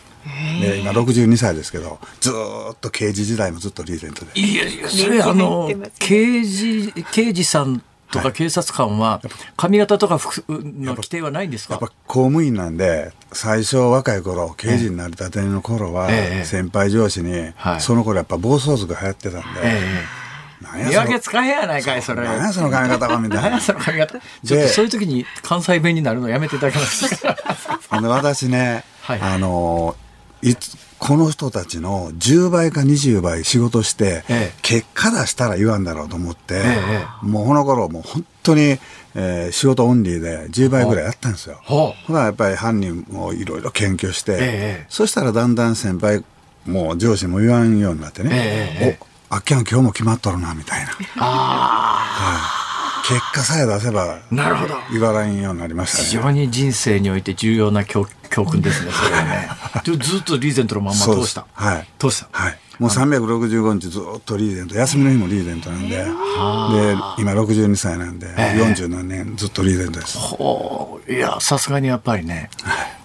[0.62, 9.22] で今62歳ですけどずーっと刑事時代もずっとリーゼントでいやいや、それあの刑事刑事さんとか警察官は
[9.58, 11.74] 髪型とか服の規定はないんですか？
[11.74, 11.88] やっぱ。
[12.08, 22.24] 公務員なんで最初若い頃刑事になりたての頃は、ええ先輩上司に、はいその頃やっぱ暴走族流行ってたんで、見分けつかへんやないかいそれ。
[22.24, 24.20] なんやその髪型はみたいな 何やその髪型？
[24.46, 27.36] ちょっとそういう時に関西弁になるのやめていただけますか？
[27.90, 29.96] ほんで私ね、はいあの
[30.42, 34.54] いつこの人たちの10倍か20倍仕事して、ええ。
[34.62, 36.62] 結果出したら言わんだろうと思って、え
[37.24, 38.78] えもうこの頃もう本当に、
[39.16, 41.60] えー仕事オンリーで10倍ぐらいやったんですよ。
[41.64, 44.38] ほほらやっぱり犯人もいろいろ検挙して、え
[44.84, 46.24] えそしたらだんだん先輩
[46.66, 49.00] もう上司も言わんようになってね、ええ
[49.32, 52.67] おあっきゃん今日も決まっとるなみたいな、あ
[53.08, 54.76] 結果さえ出せばあ、なるほど。
[54.92, 56.24] 言わないようになりま非したね。
[56.24, 58.92] 常に人生において重要な教教訓ですね。
[58.94, 59.50] それはね。
[59.84, 61.46] でずっとリーゼントのまんま通した。
[61.54, 62.28] はい通した。
[62.32, 66.04] はいもう365日ずっとリーゼント休みの日もリーゼントなんで、で
[67.18, 72.52] 今62歳なんで、えー、40何年ずっとリーゼントですほういやさすがにやっぱりね、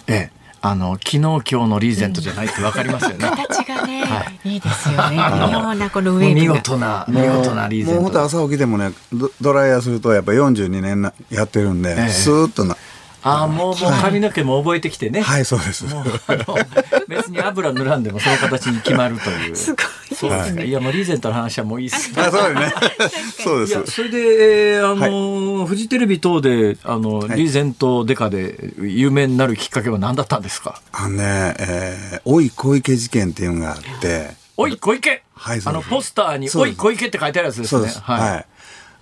[0.06, 3.29] ええあの昨日今日のリーゼントじゃないってわかりますよね。
[3.29, 5.16] 形がね、はい、いいですよね。
[5.75, 8.01] なこの上見事な見事なリーゼント。
[8.01, 8.92] もう本当朝起きてもね
[9.40, 12.77] ドライヤーするとやっぱ42年やってるんで、ええ、スーッとな
[13.24, 15.20] ああ、もう、もう髪の毛も覚えてきてね。
[15.20, 15.85] はい、そうです。
[17.08, 19.54] 別に油塗らんでもその形に決まるという。
[19.56, 19.85] すごい。
[20.14, 20.66] そうですね。
[20.66, 22.11] いや、もうリーゼントの話はもういいっす。
[22.16, 22.74] あ、そうですね。
[23.44, 23.72] そうです。
[23.72, 24.18] いや、それで、
[24.74, 30.80] えー、あの、はい、フジテレビ等で、あの、はい、リーゼントデカで有名になるきっかけは何だったんですか？
[30.92, 34.30] あのね、えー、おい小池事件っていうのがあって。
[34.56, 35.22] おい小池？
[35.35, 37.92] はい、あの、ポスターに、おい小池って書いてあるやつですね。
[38.02, 38.46] はい。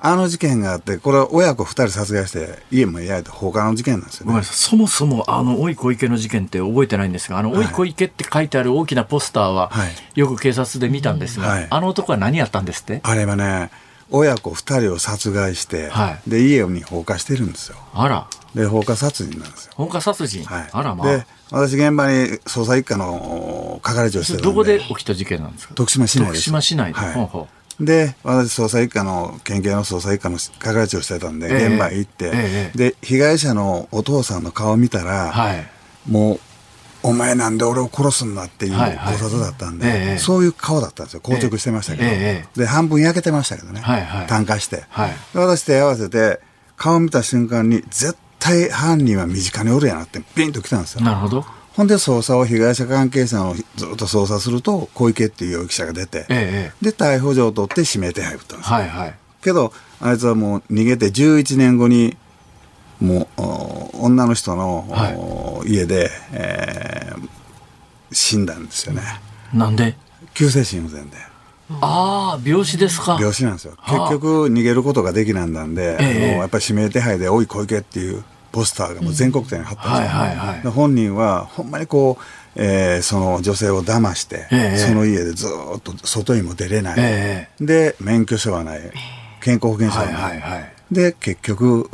[0.02, 9.70] あの事件があって、これは親子2人殺害して、家も焼いた放火の事件なんですよ、ね、ごめんなさい、そもそも、あの、おい小池の事件って覚えてないんですが、あの、おい小池って書いてある大きなポスターは、
[10.14, 13.00] よく警察で見たんですが、はい、あの男は何やったんですって？
[13.02, 13.70] あれはね、
[14.10, 17.76] 親子2人を殺害して、はい、で、家に放火してるんですよ。
[17.92, 18.26] あら。
[18.54, 19.72] で、放火殺人なんですよ。
[19.76, 20.44] 放火殺人？
[20.44, 20.68] はい。
[20.72, 21.08] あらまあ。
[21.08, 22.14] で、私現場に
[22.46, 25.74] 捜査一課の係長してるんでどこで起きた事件なんですか？
[25.74, 26.32] 徳島市内です。
[26.32, 26.98] 徳島市内で。
[26.98, 27.46] はい、ほうほう
[27.80, 35.66] で、私、捜査一課の、県警の捜査一課の係長してたんで、現場へ行って、ええ、で、被害者のお父さんの顔を見たら、はい、
[36.06, 36.40] もう、
[37.02, 41.20] お前なんで俺を殺すんだっていう考察だったんで、はいはい、そういう顔だったんですよ。
[41.20, 42.04] 硬直してましたけど。
[42.06, 43.80] え、で、半分焼けてましたけどね。
[43.80, 44.84] はいはい、炭化して。
[44.90, 46.40] はい、私手合わせて、
[46.76, 51.00] 顔見た瞬間に、絶対犯人は身近におるやなって、ピンときたんですよ。
[51.00, 51.46] なるほど。
[51.80, 62.18] ほんで捜査を被害者関係者をずっと捜査すると小池っていう容疑者が出て、ええ、で逮捕状を取って指名手配をったんです、はいはい、けどあいつはもう逃げて11年後に
[63.00, 67.28] もう女の人の、はい、家で、えー、
[68.12, 69.00] 死んだんですよね。
[69.54, 69.96] なんで？
[70.34, 71.16] 急性心不全で。
[71.80, 73.16] ああ病死ですか。
[73.18, 73.78] 病死なんですよ。
[73.86, 88.80] 結局逃げることができなんだんで、ええ、やっぱり指名手配で「おい小池」っていうポスターがもう全国展に貼ったんですよ、はいはいはい、本人はほんまにこう、えー、その女性を騙して、えー、その家でずっと外にも出れない、えー、で免許証はない。
[89.40, 91.84] 健康保険証はない、はいはいはい、で結局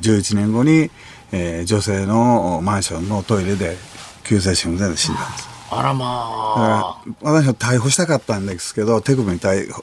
[0.00, 0.90] 11年後に、
[1.32, 3.76] えー、女性のマンションのトイレで
[4.24, 7.02] 急性心不全で死んだんですあらまあ。
[7.22, 9.82] 私は逮捕したかったんですけど手首に逮捕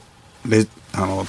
[0.94, 1.24] あの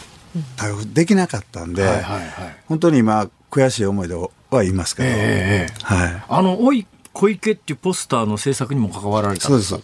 [0.58, 4.16] 逮捕できなかったんで、はいはいはい、本当に今悔しい思いで
[4.56, 9.76] は言いますけど、えー、はい、あのおい小池っていうポスターの制作にも関わられたそうです。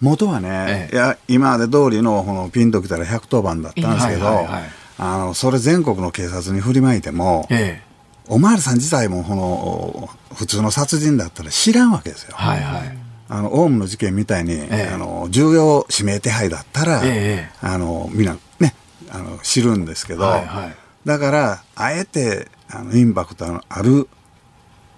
[0.00, 4.62] 元はね、えー、いや今まで通りのこのピンときたら110番だったんですけど、はいはいはい、
[4.98, 12.34] あのそれ全国の警察に振りまいても、えー、おまわりさん自体もこの普通の殺人だったら知らんわけですよ。
[12.34, 12.98] はいはい。
[13.26, 18.74] あのオウムの事件みたいに、えー、あの重要指名手配だったら、えー、あのみんなね
[19.10, 20.74] あの知るんですけど、はいはい、
[21.06, 24.08] だからあえてあのインパクトのある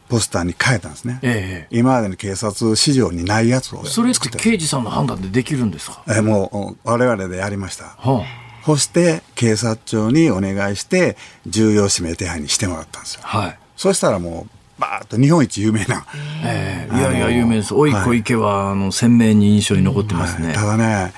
[0.09, 6.05] ポスターに変えたんですね、ええ、今までの警察史上にないやつをそれって刑事さんの判断でできるんですか？
[6.09, 16.07] えもう我々でやりました、はあ、そして警察庁にお願いして重要指名手配にしてもらったんですよ、はい、そしたらもうバーッと日本一有名な、
[16.45, 17.75] えー、いやいや有名です。
[17.75, 21.13] おい小池は、はい、あの鮮明に印象に残ってますね、はい、ただね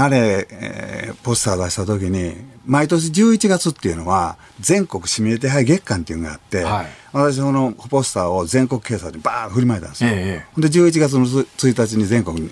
[0.00, 12.50] あれ、えー、ポスター出した時に毎年11月っていうのは全国指名手配月間っていうのがあって、はい、私そのポスターを全国警察にバーン振りまいたんですよ、ええ、で11月の1日に全国に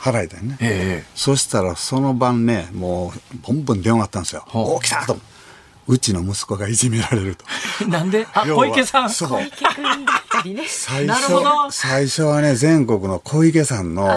[0.00, 5.18] 払いたいね、ええ、そしたらその晩ねもうボンボン電話があったんですよ「おお来た!」と。
[5.88, 7.46] うちの息子がいじめられると。
[7.88, 8.26] なんで？
[8.34, 9.10] あ、小池さん。
[9.10, 9.40] そう。
[10.44, 10.64] ね。
[10.66, 11.32] 最初、
[11.70, 14.08] 最初はね、全国の小池さんの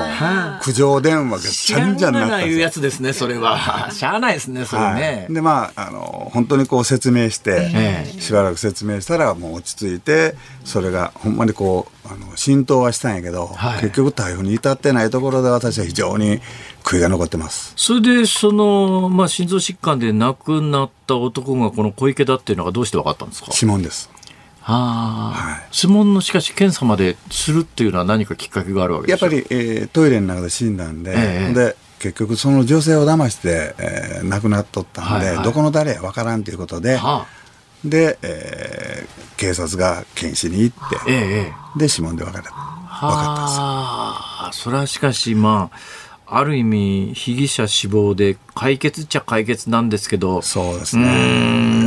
[0.61, 3.89] 苦情電話がちゃんじゃんなったんですいうやつですね、それは。
[3.91, 5.25] しゃあないですね、それね。
[5.27, 16.41] はい、で、まあ、あの、本当にこう説明して、しばらく説明したらもう落ち着いて、それがほんまにこう、あの浸透はしたんやけど、はい、結局逮捕に至ってないところで私は非常に
[16.83, 17.73] 悔いが残ってます。
[17.77, 23.51] それでその、まあ、心臓疾患で亡くなった男がこの小池だっていうのがどうして分かったんですか？
[23.53, 24.09] 指紋です。
[24.11, 24.20] は
[24.63, 37.41] あ、はい、指紋のしかし検査までするっていうのは何かきっかけがあるわけやっぱり、えー、トイレの中で死んだんで、えー、で結局その女性を騙して、えー、亡くなっとったんで、はいはい、どこの誰や分からんということで、はあ。
[37.85, 51.05] で、えー、警察が検視に行って、ええ、で指紋で分かれ分かったんですあそれはしかしまあある意味被疑者死亡で解決っちゃ解決なんですけどそうですね。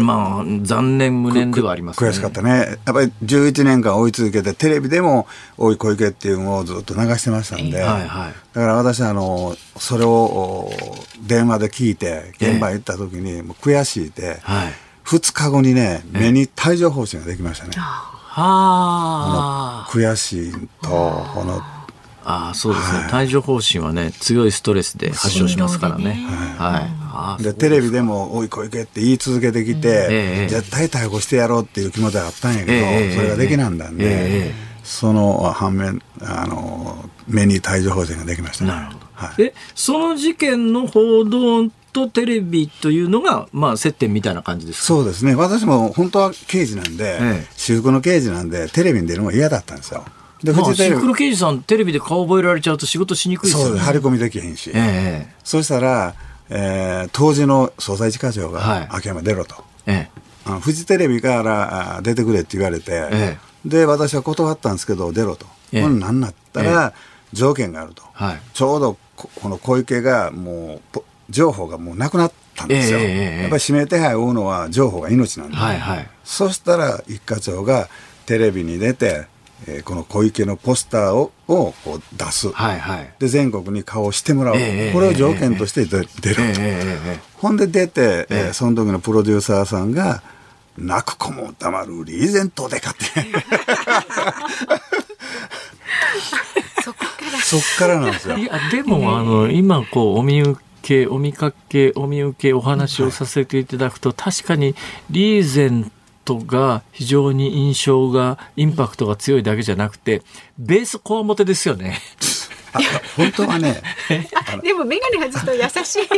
[0.03, 2.11] まあ残念無念ではありますね。
[2.11, 2.79] 悔しかったね。
[2.85, 5.27] やっぱり11年間追い続けてテレビでも
[5.57, 10.71] 「おい小池」っていうのをずっと流してましたんで、はいはい、だから私はあのそれを
[11.23, 14.73] 電話で聞いて現場行った時にもう悔しいで、はい、
[15.07, 17.73] 2日後にね目に帯状疱疹ができましたね。
[18.37, 21.63] はあ、悔しいとこの
[22.25, 26.05] ああそうですね、はい、帯状疱疹はね強いストレスで発症しますからね。
[26.05, 26.15] ね。
[26.59, 34.53] はい、でテレビでも「おい小池」って言い続けてきて、えー、絶対逮捕してやろうっていう気持ちがあったんやけど、えー、それができなんだんで、えー、
[34.83, 45.37] その反面あの目に帯状疱疹ができました、ね、なるほど、はい、えその事件の報道とテレビというのが、まあ、接点みたいな感じですそうですね。
[45.37, 47.21] 私も本当は刑事なんで、
[47.57, 50.05] 私服の刑事なんでテレビに出るのが嫌だったんですよ。
[50.43, 53.71] で、まあ、シンクロ刑事さん、テレビで顔覚えられちゃうと仕事しにくいですよね。
[53.71, 54.71] そう、張り込みできへんし。
[54.75, 56.15] えー、そしたら、
[56.51, 59.57] えー、当時の捜査一課長が、秋山出ろと。
[59.87, 60.11] え
[60.47, 65.47] えー、フジテレビから出てくれって言われて、えー、で、私は断ったんですけど、出ろと。
[65.73, 66.93] えー、これ何なったら、
[67.33, 68.03] 条件があると。
[68.13, 72.99] はい、ちょうどこの小池がもう、情報がもうなくなったんですよ。
[73.01, 75.57] えー、やっぱり指名手配を追うのは情報が命なんで。
[75.57, 77.89] はいはい、そしたら一課長が
[78.27, 79.27] テレビに出て、
[79.67, 86.07] えー、この小池のポスターををこう出す、はいはい、で全国に顔をしてもらう、えー、これを条件として出る。
[86.07, 90.23] と、えー、ほんで出て、えー、その時のプロデューサーさんが
[90.79, 93.05] 「泣く子も黙るリーゼントでか」って
[96.83, 97.41] そっから。
[97.41, 98.37] そっからなんですよ。
[98.39, 104.75] いやでもあの今こうお見受けお見かけお見受けお話をさせていただくと、確かに
[105.11, 105.91] リーゼント
[106.33, 110.23] が非常に印象がインパクトが強いだけじゃなくて
[110.59, 111.99] ベースこわもてですよね。
[113.17, 113.83] 本当はね。
[114.63, 116.09] でも眼鏡外すと優しい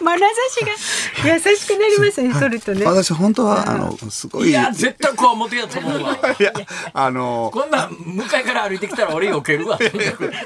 [0.00, 2.32] 眼差しが優しくなりますね。
[2.38, 2.84] 取るとね。
[2.84, 4.50] 私本当はあのすごい。
[4.50, 6.18] いや絶対こわもてやと思うわ。
[6.38, 6.52] いや
[6.92, 9.78] あのこんな向かいから歩いてきたら俺避けるわ。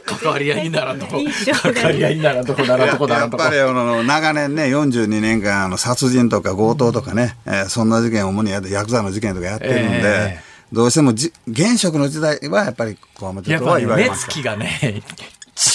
[0.07, 1.21] 関わり合いにならんとこ。
[1.63, 3.43] 関わり合いにならんとこならんとこならんとこ。
[3.43, 10.01] やっぱりあの長年ね42年間あの殺人とか強盗とかね、えー、そんな事件を主にやってヤクザの事件とかやってるんで。
[10.05, 15.03] えーどうしてもじ現職の時代はやっぱりこわもてとは言われます目つきがね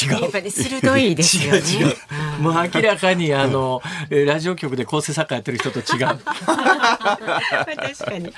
[0.03, 0.21] 違う。
[0.23, 1.59] やっぱり鋭いですよね。
[1.59, 1.95] 違う違う。
[2.41, 5.85] もう明らかにあのラジオ局で構成作家やってる人と違う。
[5.87, 8.33] 確かに。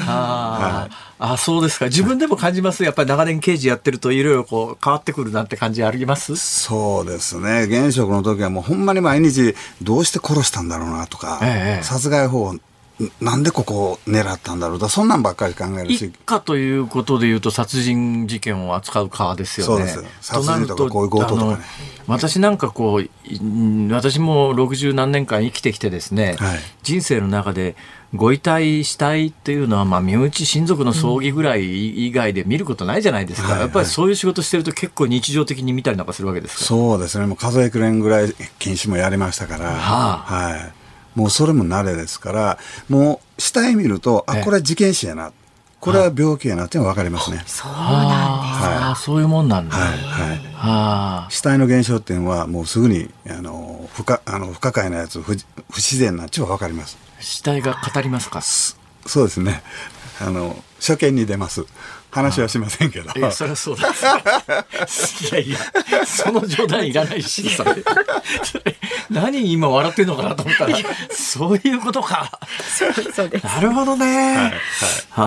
[0.08, 0.88] あ
[1.18, 1.86] あ、そうですか。
[1.86, 2.84] 自分でも感じます？
[2.84, 6.36] やっぱり長年刑事やってるといろいろこう変わってくるなんて感じあります？
[6.36, 7.64] そうですね。
[7.64, 12.54] 現職の時はもうほんまに毎日どうして殺したんだろうなとか、ええ、殺害法
[13.20, 14.78] なんでここを狙ったんだろう？
[14.78, 16.06] だそんなんばっかり考えるし。
[16.06, 19.86] 一家ということでいうと殺人事件を扱う側ですよね。
[19.86, 21.58] そうです殺人とかこういう強盗とかね。
[22.08, 23.08] 私なんかこう
[23.92, 27.76] 私も60何年間生きてきてですね、はい、人生の中で
[28.14, 40.72] ご遺体死体っていうのは、まあ、身内親族の葬儀ぐらい以外で見ることないじゃないですか、うん、やっぱりそういう仕事してると結構日常的に見たりなんかするわけですかそうですねもう数えくれんぐらい禁止もやりましたから、はあ、はい
[41.18, 42.58] もうそれも慣れですから、
[42.88, 45.32] もう下へ見ると、あ、これは事件死やな。
[45.80, 47.42] これは病気やなって分かりますね。
[47.46, 48.68] そうなんですか。
[48.86, 49.76] はい、そういうもんなんだ。
[49.76, 49.98] はい。
[50.54, 51.32] はい。
[51.32, 55.36] 死体の現象っていうのは、もうすぐに、あの、不可、あの、不可解なやつ、不不
[55.76, 56.96] 自然なっちは分かります。
[57.18, 58.40] 死体が語りますか？
[59.06, 59.62] そうですね。
[60.20, 61.64] あの、初見に出ます。
[62.10, 63.10] 話はしませんけど。
[63.16, 63.88] えそりゃそうだ。
[63.88, 63.92] い
[65.32, 65.58] やいや、
[66.06, 67.74] その冗談いらないし、 それ。
[69.10, 70.76] 何今笑ってんのかなと思ったら、
[71.10, 72.30] そういうことか。
[72.76, 72.86] そ
[73.24, 73.44] うです。
[73.44, 74.06] なるほどね。
[74.06, 74.52] はいはい、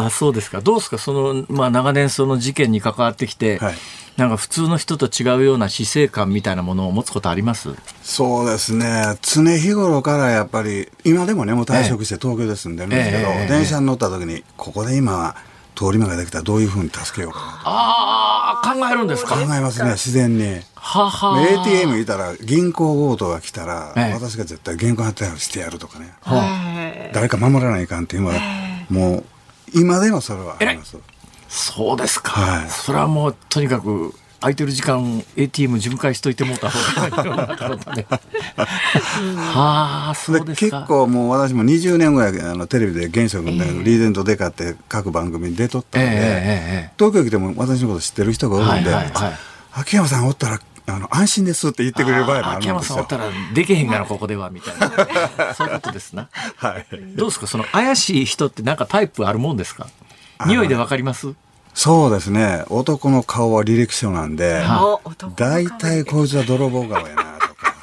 [0.06, 0.62] あそうですか。
[0.62, 0.98] どうですか？
[0.98, 3.76] その、まあ長年その事件に関わってきて、はい、
[4.18, 7.70] なんか普通の人と違うような死生観みたいなものを持つことあります？
[8.04, 9.18] そうですね。
[9.22, 15.36] 常日頃からやっぱり、今でもね、もう退職して東京で住んでるんですけど、ええ電車に乗った時に、ここで今、
[15.76, 19.36] 通り魔ができたらどういうふうに助けようかなああ考えるんですか？
[19.36, 20.62] 考えますね自然に。
[20.76, 28.36] はは ATM いたら銀行強盗が来たら、ええ、私が絶対現行発してやるとかね、誰か守らないかんっていうのは
[28.90, 29.24] もう
[29.74, 30.98] 今でもそれはあります。
[31.48, 38.06] そうですか、はい、それはもうとにかく空いてる時間 ATM 巡回しといてもうた方がいいのかね。
[39.38, 49.34] はあそうです結構もう私も20年ぐらいあのテレビで現職で、リーゼントデカって各番組に出とったんで、えー、東京来ても私のこと知ってる人がおるんで、はいはいはい、
[49.74, 52.76] 秋山さんおったらあの安心ですって言ってくれる場合もあるんですよ。
[52.76, 54.90] 秋山さんおったらできへんからここではみたいな
[55.54, 56.28] そういうことですな。
[56.58, 56.88] はい。
[57.16, 57.46] どうですか？
[57.48, 59.88] その怪しい人ってなんかタイプあるもんですか？
[60.48, 61.34] 匂いでわかります？
[61.74, 62.64] そうですね。
[62.70, 64.64] 男の顔は履歴書なんで、
[65.36, 67.76] 大体こいつは泥棒顔やなとか。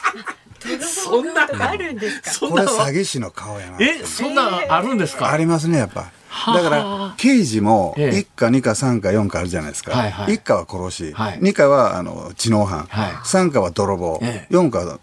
[0.83, 2.49] そんなあるんですか？
[2.49, 3.77] これ詐欺師の顔やな。
[3.81, 5.31] え、そんなあるんですか？
[5.31, 6.11] ありますね、やっぱ。
[6.47, 15.01] だから刑事も1か2か3か4かあるじゃないですか、はいはい、1かは殺し、はい、2かはあの知能犯、はい、3かは泥棒、ええ、4かは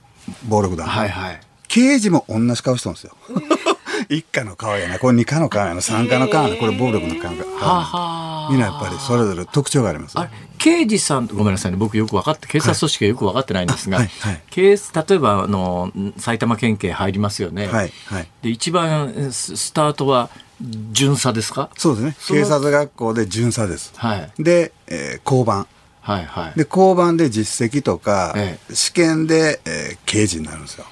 [0.47, 3.17] 暴力団、はいはい、刑事も同じ顔してるんですよ。
[4.07, 7.45] 一家の顔やな、これ二家の顔やな、三家の顔やな、これ暴力の顔やな。
[8.49, 10.17] みんなやっぱりそれぞれ特徴があります。
[10.57, 14.75] 刑事さん、ごめんなさいね、僕よく分かって、警察組織がよく分かってないんですが、はいはい、例
[15.15, 17.67] えばあの埼玉県警入りますよね。
[17.67, 20.29] はいはい、で一番スタートは
[20.91, 21.69] 巡査ですか？
[21.77, 22.15] そうですね。
[22.27, 23.93] 警察学校で巡査です。
[23.95, 25.67] はい、で、えー、交番。
[26.01, 30.85] はいはい、で交番で実績とか、ええ、試験で、えー、刑事になるんですよ。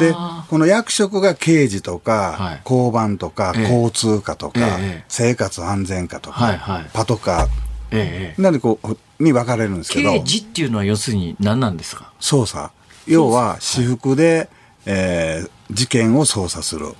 [0.00, 0.14] で
[0.48, 7.46] この役職が刑事とか、はい、交番とか、え交通課とか、え、生活安全課とか、パトカー、
[7.92, 10.12] ええ、なんでこうに分かれるんですけど。
[10.12, 12.12] 刑事っていうのは要するに何なんですか？
[12.20, 12.72] 捜査。
[13.06, 14.48] 要は私服で、はい、
[14.86, 16.94] えー、事件を捜査する。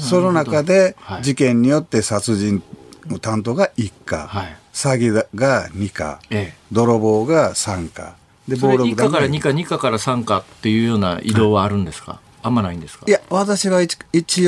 [0.00, 2.62] その中で、事件によって殺人
[3.08, 8.14] の担当が1課、はい、詐欺が2課、ええ、泥棒が3課
[8.54, 13.06] で暴力団1課から2課2課から3課っていうような移動はあるんですか、はい、あんまないんですか？
[13.08, 13.96] いや私は一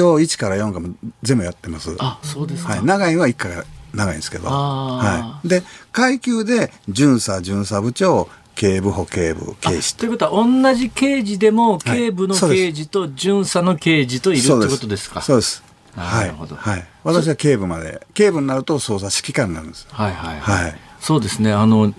[0.01, 1.97] 応1から4課も全部やってます。
[1.99, 9.97] あそうですか、はい、長いは1課が長いんですけど、はい、で階級で巡査巡査部長警部補警部警視。
[9.97, 15.23] ということは同じ刑事でも警部の刑事と巡査の刑事といるってことですか？
[15.23, 15.63] そうです。
[15.97, 19.87] なるほど、はい、私は警部まで警部になると捜査指揮官になるんです。
[19.91, 21.53] はいはいはい、はいそうですね。
[21.53, 21.93] あの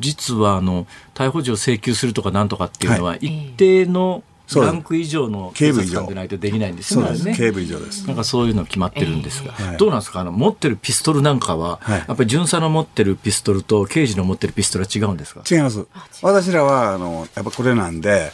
[0.00, 4.22] 実はあの逮捕状を請求するとかなんとかっていうのは、一定の
[4.54, 7.34] ランク以上の警察官でないとできないんですよね。
[7.34, 8.06] 警部以上です。
[8.06, 10.20] なんかそういうの決まってるんですが、えー、どうなんですか？
[10.20, 15.42] あの持ってるピストルなんかは、はい、やっぱり巡査の持ってるピストルと刑事の持ってるピストルは違うんですか？
[15.50, 15.84] 違います。
[16.22, 18.32] 私らはあのやっぱこれなんで。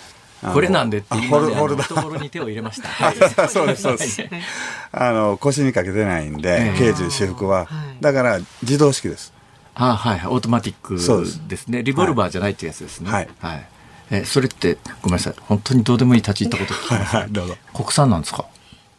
[0.53, 2.87] これなんでって今ね、懐に手を入れました。
[2.89, 3.17] はい、
[3.49, 4.23] そうですそうです。
[4.93, 7.67] あの腰にかけてないんで、刑事私服は、
[8.01, 9.33] だから自動式です。
[9.81, 10.97] あはい、オートマティック
[11.49, 11.69] です。
[11.69, 11.83] ね。
[11.83, 13.11] リボルバーじゃないってやつですね。
[13.11, 13.67] はい、はい。
[14.11, 15.35] えそれってごめんなさい。
[15.39, 17.57] 本当にどうでもいい立ち入ったこと聞きます、はいはい、どうぞ。
[17.73, 18.45] 国産なんですか？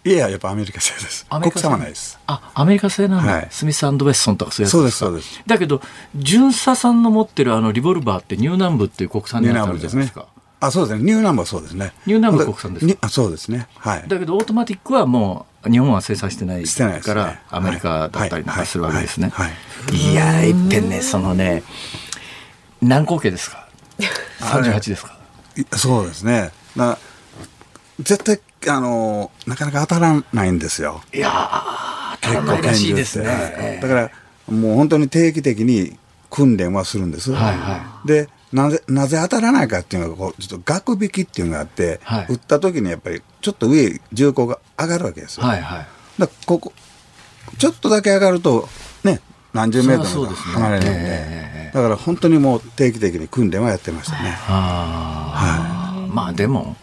[0.06, 1.26] いややっぱアメリカ製です。
[1.30, 2.18] 国産はないです。
[2.26, 5.44] あアメリカ製なんだ、はい、スミスウェッソンとかそういうやつそうですそうです。
[5.46, 5.82] だけど
[6.16, 10.28] 巡査さんの持ってるあのリボルバーってニューナンブっていう国産のやつあるじゃないですか
[10.62, 11.04] あそうですね。
[11.04, 11.94] ニューナンブはそうですね。
[12.06, 13.68] ニューナンブ国産ですあそうですね。
[13.78, 14.08] はい。
[14.08, 16.66] だけどオートマティックはもう日本は生産してない
[17.02, 19.48] から、ね、アメリカだったりなんかするわけですね、はい。
[19.48, 19.54] は
[19.94, 20.12] い。
[20.12, 20.16] い。
[20.16, 21.64] やいっぺんねそのね
[22.82, 23.68] 何口径ですか
[24.40, 25.18] ？38ですか？
[25.78, 26.52] そうですね。
[26.76, 26.98] な
[28.00, 28.40] 絶対
[28.74, 31.02] あのなかなか当たらないんですよ。
[31.14, 31.32] いや
[32.22, 34.12] 結構らしいですね、だから
[34.50, 35.98] もう本当に定期的に
[36.30, 45.88] 訓練はするんです、はいはい、でなぜなぜ当たらないかっていうのがこうちょっと額引きっていうのがあって、はい、打った時にやっぱりちょっと上銃口が上がるわけですよ、はいはい、
[46.18, 46.74] だここ
[47.58, 48.68] ちょっとだけ上がると
[49.04, 49.22] ね
[49.54, 54.30] 何十メートル離れるので、ね、だから本当にもう定期的に訓練はやってましたね。
[54.30, 56.76] はい、まあでも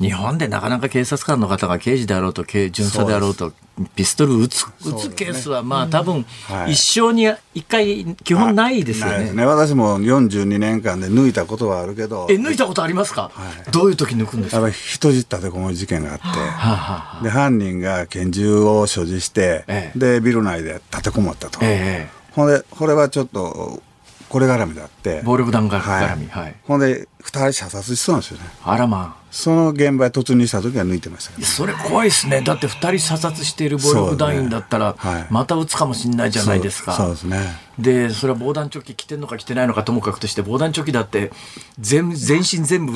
[0.00, 3.52] 日本でなかなか警察官の方が刑事であろうと巡査であろうと
[3.94, 6.24] ピストル撃つ撃つケースはまあ多分
[6.66, 9.32] 一生に一回基本ないですよね。
[9.32, 9.44] ね。
[9.44, 12.26] 私も42年間で抜いたことはあるけど。
[12.30, 13.30] え抜いたことありますか？
[13.34, 14.70] はい、どういう時抜くんですか？
[14.70, 21.58] 人質立てこもり事件があって、はあ、で犯人が拳銃を所持して、ええ、でビル内で立てこもったと。
[21.62, 23.82] ええ、ほんでこれはちょっと
[24.30, 25.20] これ絡みだって。
[25.22, 28.44] 暴力団絡み、はい、はい、ほんで2人射殺しそうなんですよね。
[28.64, 32.40] あらまあその現場へ突入した時は抜いてました、ね、それ怖いですね。
[32.40, 34.96] だって2人射殺している暴力団員だったら、
[35.28, 36.94] また撃つかもしれないじゃないですか。
[36.94, 37.38] そうですね。
[37.78, 41.30] でそれは防弾チョッキ着てるのか着てないのかともかくとして防弾チョッキだって
[41.78, 42.92] 全全身全部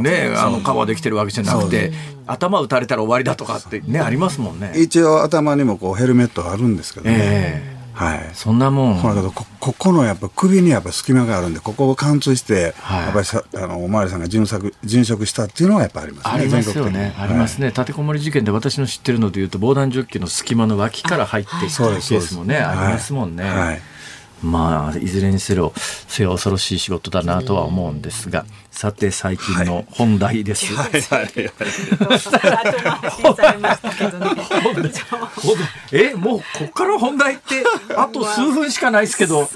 [0.00, 0.32] ね。
[0.36, 1.92] あのカバーできてるわけじゃなくて
[2.28, 4.74] 頭打たれたら終わりだとかってねありますもんね。
[4.76, 9.02] 一応頭にもこうヘルメットあるんですけどね、えーはい、そんなもん。
[9.02, 17.68] だけどこここのやっぱ首にやっぱ隙間があるんでここを貫通して、はい、やっぱりさあのお巡りさんが殉職殉職したっていうのはやっぱありますねありますよね、ありますね。
[17.68, 23.80] 立てこもり事件で私の知ってるのでいうと防弾ジョッキの隙間の脇から入っていったケースもねありますもんね、はい
[24.42, 30.66] まあいずれにせよせよ恐ろしい仕事だなとは思うんですがさて最近の本題です。
[35.92, 37.64] えもうここから本題って
[37.96, 39.48] あと数分しかないですけど。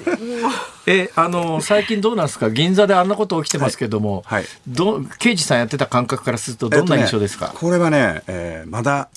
[0.87, 2.49] えあの最近どうなんですか？
[2.49, 4.43] 銀座であんなこと起きてますけども、はい。
[4.43, 9.11] はい、ど刑事さんやってた感覚からするとどんな印象ですか、えっとね、これはね、えー、まだ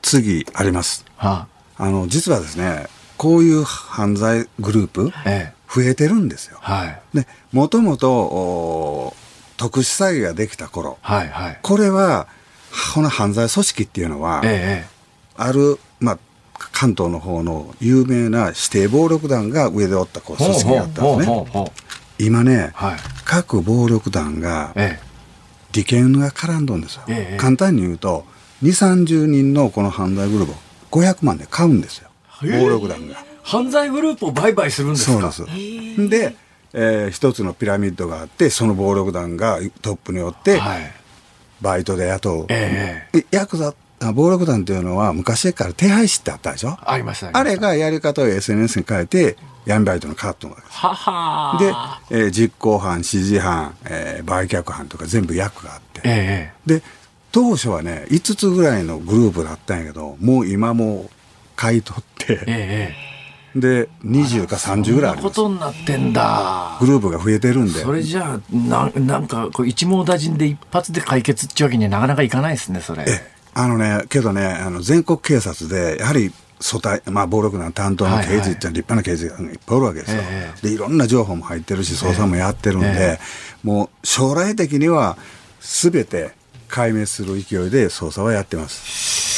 [0.00, 1.04] 次あります。
[1.18, 1.46] は
[1.76, 2.86] あ、あの実はですね
[3.20, 5.12] こういう犯罪グループ、
[5.68, 6.56] 増えてるんですよ。
[6.62, 9.14] はい、でもともと
[9.58, 12.28] 特殊詐欺ができた頃、はいはい、これは
[12.94, 14.88] この犯罪組織っていうのは、ええ、
[15.36, 16.18] ある、まあ、
[16.54, 21.72] 関東の方の有名な指定暴力団が上でおったこう組織があったんですね。
[22.18, 22.96] 今ね、はい、
[23.26, 24.74] 各暴力団が、
[25.72, 27.02] 利権が絡んどんですよ。
[27.08, 28.24] え、簡単に言うと、
[28.62, 30.56] 2、30人のこの犯罪グループを
[31.02, 32.09] 500万で買うんですよ。
[32.42, 33.16] 暴力団が。
[33.42, 35.32] 犯罪グループを売買するんですか？
[35.32, 35.52] そうで
[35.96, 36.08] す。
[36.08, 36.36] で、
[36.72, 40.92] えー、一つのピラミッドがあって、その暴力団がトップによって、はい。
[41.60, 42.46] バイトで雇う。
[42.48, 43.74] ええー、ヤクザ、
[44.14, 46.78] 暴力団っていうのは昔から手配師ってあったでしょ？
[46.82, 49.36] ありましたあれがやり方を SNS に変えて、
[49.66, 51.58] 闇バイトのカットがはは
[52.10, 56.00] で、えー、実行犯、指示犯、えー、売却犯とか全部役があって。
[56.04, 56.82] ええー、で、
[57.32, 61.10] 当初はね、5つぐらいのグループだったんやけど、もう今も
[61.60, 63.10] 買い取って、ええ
[63.54, 65.34] で20か30ぐらいあります。
[65.34, 66.76] ことになってんだ。
[66.80, 67.80] グループが増えてるんで。
[67.80, 73.04] それじゃあななんかこう一網打尽で一発で解決っていうわけにはなかなかいかないですねそれ。
[73.52, 80.22] あのねけどねあの全国警察でやはり組対、まあ、暴力団担当の刑事って立派な刑事がいっぱいおるわけですよ、
[80.62, 83.18] でいろんな情報も入ってるし捜査もやってるんで、
[83.64, 85.16] もう将来的には
[85.58, 86.32] すべて
[86.68, 89.29] 解明する勢いで捜査はやってます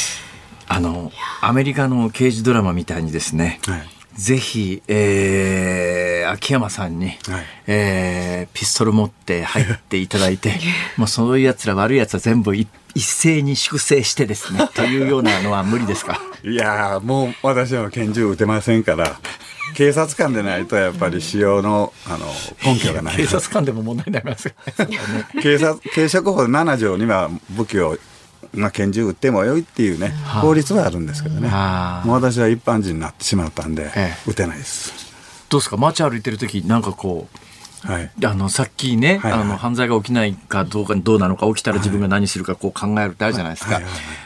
[0.75, 1.11] あの
[1.41, 3.83] アメリカの刑事ドラマみたいにですね、はい、
[4.19, 7.17] ぜひ、えー、秋山さんに、はい、
[7.67, 10.59] えー、ピストル持って入っていただいて、
[10.97, 16.19] もうそういうやつら悪いやつは全部一斉に粛清してですね、 というようなのは無理ですか？
[16.43, 19.19] いやもう私は拳銃撃てませんから。
[19.75, 22.27] 警察官でないとやっぱり使用のあの
[22.63, 23.15] 根拠がない。
[23.17, 24.53] 警察官でも問題になりますよ
[24.85, 24.97] ね。
[25.41, 27.97] 警察警察法7条には武器を
[28.53, 31.49] まあ、拳銃撃ってもよいっていうね、法律はあるんですけどね、
[32.05, 34.93] もう私は一般人になってしまったんで、ええ、撃てないです。
[35.49, 37.27] どうですか、街歩いてる時なんかこ
[37.87, 43.81] う、はい、あのさっきね、はいはい、あの犯罪が起きないかどうかどうなのか起きたら自分が何するかこう考えるってあるじゃないですか、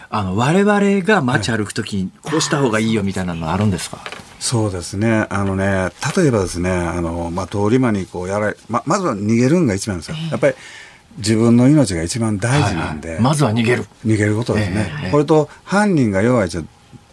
[0.10, 4.00] あの我々が街歩く時にこうした方がいいよみたいなのあるんですか、
[4.40, 10.18] そうですね、あのね、例えばですね、あのまあ、通り魔にこうやられ、ままずは逃げるんが一番ですよ。
[10.30, 10.54] やっぱり
[11.18, 13.86] 自分の命が一番大事なんで、はいはい、まずは逃げる。
[14.06, 16.64] 逃げることですね、えー、これと犯人が弱いじゃ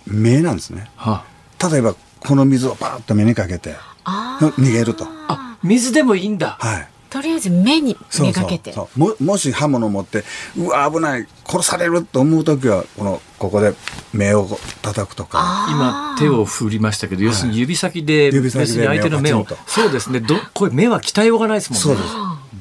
[0.06, 1.24] 目なんですね、は
[1.58, 3.74] あ、例えばこの水をパーッと目にかけて
[4.04, 5.06] 逃げると。
[5.28, 6.56] あ水でもいいんだ。
[6.60, 6.88] はい。
[7.08, 8.74] とりあえず目にめがけて。
[8.96, 10.24] ももし刃物を持って
[10.58, 13.72] うわ危ない殺されると思う時はこのここで
[14.12, 14.48] 目を
[14.82, 15.68] 叩くとか。
[15.70, 19.46] 今手を振りましたけど、要するに指先で別に相手の目を。
[19.66, 20.20] そうですね。
[20.20, 21.82] どこれ目は鍛えようがないですもんね。
[21.82, 22.08] そうです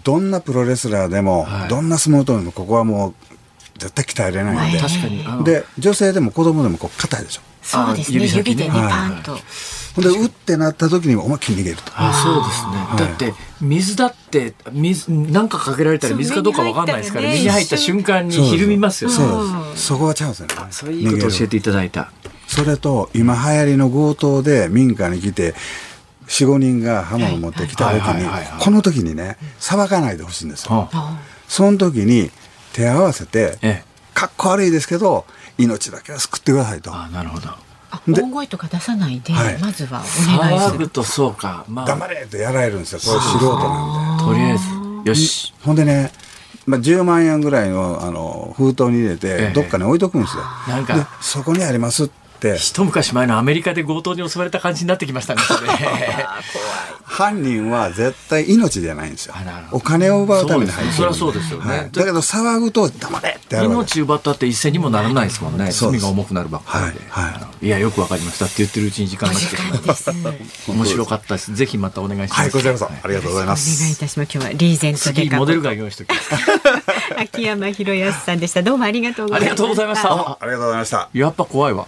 [0.03, 3.13] どんなプロレスラーでも、はい、どんな相撲取りもここはもう
[3.77, 9.37] 絶対鍛えれないんで確かにで女性でも子供でもこう硬いでしょそうですね指指でね、パンと。
[9.95, 11.83] ほんで、うってなった時に思いっきり逃げると。
[11.95, 13.07] あそうですね。
[13.07, 19.15] だって、水だって、水、なんかかけられたら水かどうかわかんないですから、水に入った瞬間にひるみますよね。
[19.15, 19.85] そうです。
[19.85, 20.47] そこがチャンスね。
[20.71, 22.11] そういうこと教えていただいた。
[22.47, 25.53] それと、今流行りの強盗で民家に来て、
[26.27, 28.27] 45人が刃物を持ってきた時に
[28.59, 30.89] この時にね裁かないでほしいんですよ。
[31.47, 32.31] その時に
[32.73, 35.25] 手合わせて、かっこ悪いですけど
[35.57, 36.93] 命だけは救ってくださいと。
[36.93, 37.49] あなるほど。
[38.07, 40.89] 大声とか出さないで、はい、まずはお願いする。
[40.89, 44.23] とそうか、まあ、黙れってやられるんですよこれ素人なんで。
[44.23, 45.53] とりあえずよし。
[45.63, 46.11] ほんでね
[46.65, 50.43] まあ、10万円ぐらいのあの封筒に入れて、どっかに置いとくんですよ。
[50.67, 51.09] なんか。
[51.21, 52.57] そこにありますってて。
[52.57, 55.41] 一昔前のアメリカで強盗に襲われた感じになってきましたね
[57.13, 59.35] 犯人は絶対命じゃないんですよ。
[59.71, 65.69] お金を奪うために入ってるそりゃそうですよね、はい、だけど騒ぐと黙れって命奪ったって一斉にもならないですもんね。
[65.71, 67.23] 罪が重くなるばっかりで、はい。
[67.25, 70.13] はい、いやよくわかりましたって言ってるうちに時間が来てしまいました
[70.71, 71.53] 面白かったです。
[71.53, 72.41] ぜひまたお願いします。
[72.41, 73.77] はいこちらこそ、ありがとうございます。
[73.77, 74.33] お願いいたします。
[74.33, 76.31] 今日はリーゼントでモデルガン用意しておきます。
[77.21, 78.63] 秋山博康さんでした。
[78.63, 79.53] どうもありがとうございました。
[79.53, 80.09] ありがとうございました。
[80.09, 81.09] ありがとうございました。
[81.13, 81.87] やっぱ怖いわ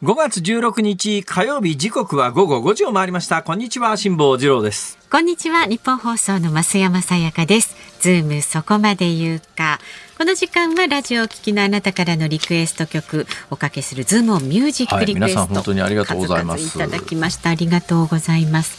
[0.00, 3.42] 5月16日火曜日時刻は午後5時を回りました。
[3.42, 4.96] こんにちは辛坊治郎です。
[5.10, 7.74] こんにちは日本放送の増山さやかです。
[7.98, 9.80] ズームそこまで言うか。
[10.16, 16.76] この時間はラジオを聞きのあなたからのリクエスト曲おかけするズームをミュージックリクエスト、はい、本当にありがとうございます。
[16.76, 17.50] いただきました。
[17.50, 18.78] ありがとうございます。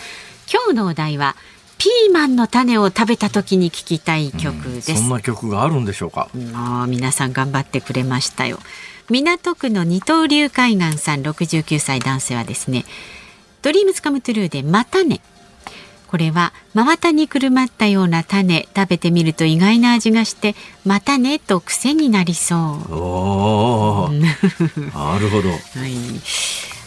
[0.50, 1.36] 今日のお題は
[1.80, 6.30] ピーマンの種を食べた時に聞きたい曲です、うん、そんな曲があるんでしょうか。
[6.34, 8.60] もう皆さん頑張ってくれましたよ
[9.10, 12.86] 港区の二刀流海岸さん69歳男性はですね
[13.62, 15.22] ドリームズカムトゥルーでまたね。
[16.08, 22.96] これは真綿にくるまったような種食べてみると意外な味がしてまたねと癖になりそう。
[22.96, 25.56] おなるほど、 は
[25.88, 25.94] い、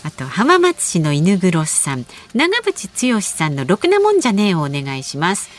[0.02, 2.04] あと浜松市の犬黒さん。
[2.34, 5.50] 長渕剛さんのろくなもんじゃねえをお願いします。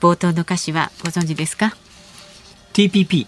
[0.00, 1.74] 冒頭の歌詞はご存知ですか？
[2.74, 3.26] TPP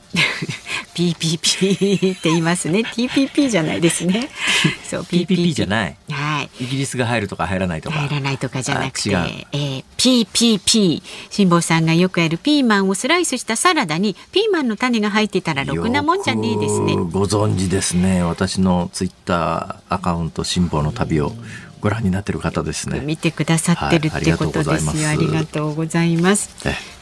[0.96, 2.80] PPP って言いますね。
[2.80, 4.30] TPP じゃないですね。
[4.88, 5.96] そう PPP じゃない。
[6.10, 6.64] はい。
[6.64, 7.98] イギリスが入るとか入らないとか。
[7.98, 9.10] 入らないとかじゃなくて、
[9.52, 16.96] えー、PPP 辛坊さんがよくやるピーマンをスライスしたサラダにピーマンの種が入ってたらろくなもんじゃねえですね。
[16.96, 18.22] ご存知ですね。
[18.22, 21.34] 私のツイッターアカウント辛坊の旅を
[21.80, 23.00] ご覧になってる方ですね。
[23.00, 26.50] 見てくださってるってことですよ、はい、ありがとうございます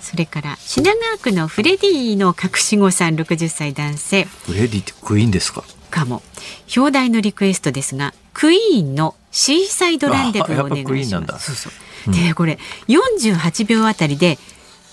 [0.05, 4.25] それから品川区のフレディの隠し子さん60歳男性。
[4.25, 5.65] フレディってクイーンですか？
[5.91, 6.23] かも。
[6.77, 11.55] 表題のリクエストですがクイーンのシーサイドランデブーをお願いします。
[11.57, 14.39] そうそう、でこれ48秒あたりで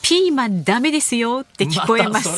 [0.01, 2.29] ピーマンダメですよって聞こえます。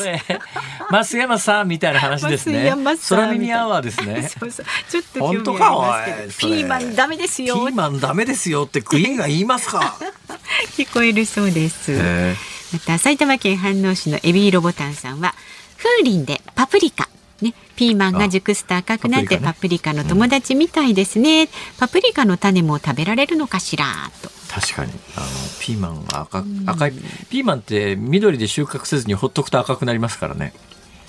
[0.90, 2.74] ま、増山さんみたいな話ですね。
[3.08, 4.28] 空耳アワーですね。
[4.38, 4.66] そうそう。
[4.90, 6.02] ちょっと本当か
[6.38, 7.54] ピーマンダメですよ。
[7.54, 9.96] ピーマンダメですよってクイーンが言いますか？
[10.76, 11.92] 聞こえるそうです。
[12.74, 15.32] また埼玉県飯能市のエビーロボタンさんは
[15.78, 17.08] 風鈴でパプリカ。
[17.40, 21.48] ね、ピーマンが熟すと赤くなってパプリカの友達みたいですね、
[21.78, 23.84] パプリカの種も食べられるのかしら
[24.22, 24.30] と。
[24.48, 24.92] 確かに。
[25.16, 25.26] あの
[25.60, 26.92] ピーマンが赤赤い
[27.30, 30.52] ピーマンって緑で収穫せずにほっとくと赤くなりますからね。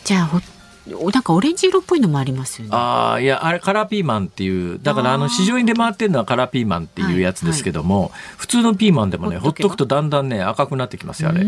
[0.04, 0.40] じゃあほ
[0.88, 2.70] なんかオレンジ色っぽいのもありますよね。
[2.74, 11.44] ああ、いや、あれカラーピーマンっていう、だからあの市場に出回ってるのはカラーピーマンっていうやつですけども、はいはい、普通のピーマンでもね、ほっとくとだんだんね、赤くなってきますよ、あれ。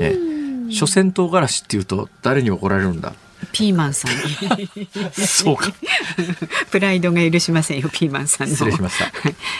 [0.00, 0.16] え、
[0.70, 3.12] 所詮唐辛子っていうと誰に怒られるんだ？
[3.52, 4.12] ピーマンさん。
[4.12, 5.70] に そうか。
[6.70, 8.54] プライドが許しませんよピーマンさんの。
[8.54, 9.06] 失礼しました。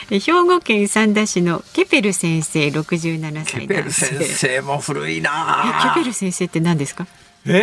[0.08, 7.06] 兵庫県三田市のケペル先生六十七歳ケペル先生も古いなケペル先生って何ですか？
[7.44, 7.54] えー、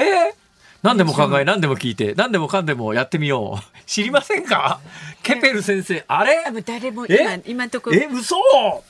[0.84, 4.79] 何でも考え何でも聞いて何でもかんでもやってみよう 知りませんか？
[5.23, 6.43] ケペル先生あれ？
[6.65, 8.84] 誰も今今とこえ嘘こ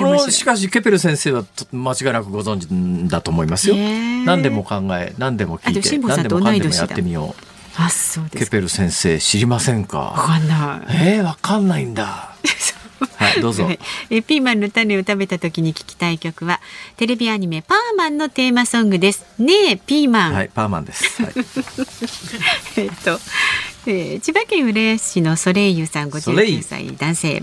[0.00, 2.58] のしかしケペル先生は間違いなくご存
[3.06, 3.76] 知だと思いますよ。
[3.76, 7.42] 何でも考え何でも聞いて何でもかんでもやってみよう。
[7.78, 9.98] あそうケペル先生知りませんか？
[9.98, 10.96] わかんない。
[11.16, 12.30] えー、わかんないんだ。
[13.16, 13.68] はいどうぞ、
[14.10, 16.60] えピーマンの種を食べた時に聞きたい曲は
[16.96, 19.26] テレビアニメパーマンのテーマソングです。
[19.38, 20.32] ねえピーマン。
[20.34, 21.32] はいパーマンです、はい、
[22.76, 23.20] えっと、
[23.86, 27.42] えー、千葉県浦安市のソレイユさん59歳男性。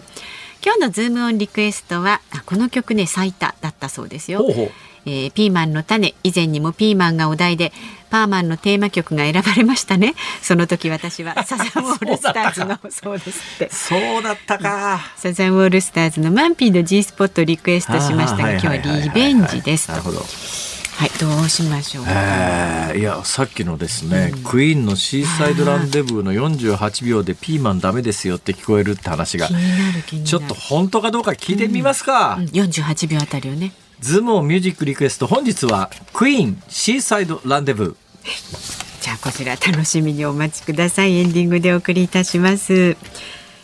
[0.66, 4.40] 今日のズームオンリクエストはこの曲ね最多だったそうですよ。
[4.40, 4.72] ほうほう
[5.06, 6.14] えー、ピーマンの種。
[6.24, 7.72] 以前にもピーマンがお題で
[8.10, 10.14] パーマンのテーマ曲が選ばれましたね。
[10.42, 13.70] その時私は サザンオールスターズのそうですって。
[13.72, 15.02] そうだったか。
[15.18, 20.24] サザンオールスターズのマンピーの G スポットリクエストしましたが今日はリベンジですなるほど。
[20.96, 22.06] はい、どうしましょう。
[22.08, 29.50] えー、いや、さっきのですね、うん、クイーンのシーサイドランデブーの48秒でピーマンダメですよって聞こえるって話が。
[30.24, 32.36] ちょっと本当かどうか聞いてみますか。
[32.36, 32.44] うん。
[32.44, 33.72] うん、48秒あたりをね。
[34.04, 37.96] ズームオミュージックリクエスト、本日はクイーンシーサイドランデブー。
[39.02, 41.16] じゃあ、こちら楽しみにお待ちください。
[41.16, 42.98] エンディングでお送りいたします。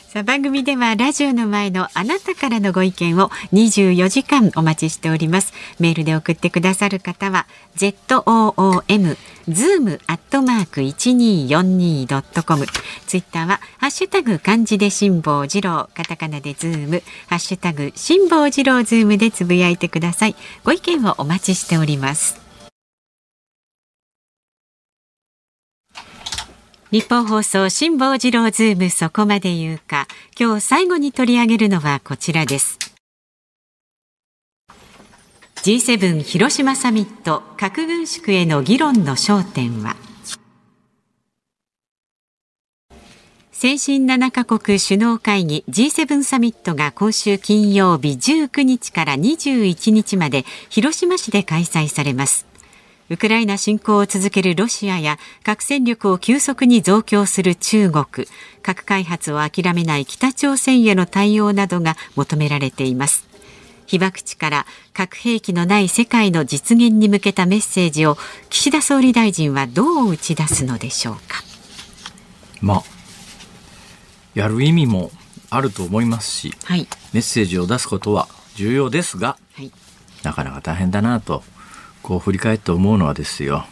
[0.09, 5.53] さあ番組ではラジオの前のあなたからのご意見を24時間お待ちしております。
[5.79, 7.45] メールで送ってくださる方は
[7.75, 12.65] ZOOM zoom アットマーク 1242.com
[13.05, 17.03] ツイッターはハッシュタグ漢字で辛抱治郎カタカナでズーム。
[17.27, 20.35] ハッシュタグ辛抱治郎ズームでつぶやいてください。
[20.63, 22.38] ご意見をお待ちしております。
[26.91, 30.07] 日本放送辛坊治郎ズームそこまで言うか。
[30.39, 32.79] 今日最後に取り上げるのはこちらです。
[35.57, 39.95] G7 広島サミット核軍縮への議論の焦点は？
[43.51, 52.48] 先進7カ国首脳会議 G7 サミットが今週金曜日19日から21日まで広島市で開催されます。
[53.09, 58.27] ウクライナ侵攻を続けるロシアや核戦力を急速に増強する中国。
[58.61, 63.27] 核開発を諦めない北朝鮮への対応などが求められています。
[63.87, 68.19] 被爆地から核兵器のない世界の実現に向けたメッセージを
[68.51, 71.43] 岸田総理大臣はどう打ち出すのでしょうか。
[72.61, 72.83] まあ
[74.35, 75.09] やる意味も
[75.49, 79.71] あると思いますし、はい、メッセージを出すことは重要ですが、はい、
[80.21, 81.43] なかなか大変だなと
[82.03, 83.65] こう振り返って思うのはですよ。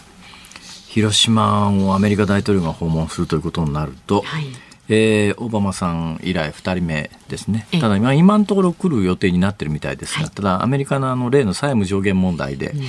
[0.88, 4.46] 広島をアメリカ大統領が訪問するということになると、はい、
[4.90, 12.82] えー、オバマさん以来2人目ですね、ただ今、今のところ来る予定になってるみたいですが、はい、ただ、アメリカのあの例の債務上限問題で、うん、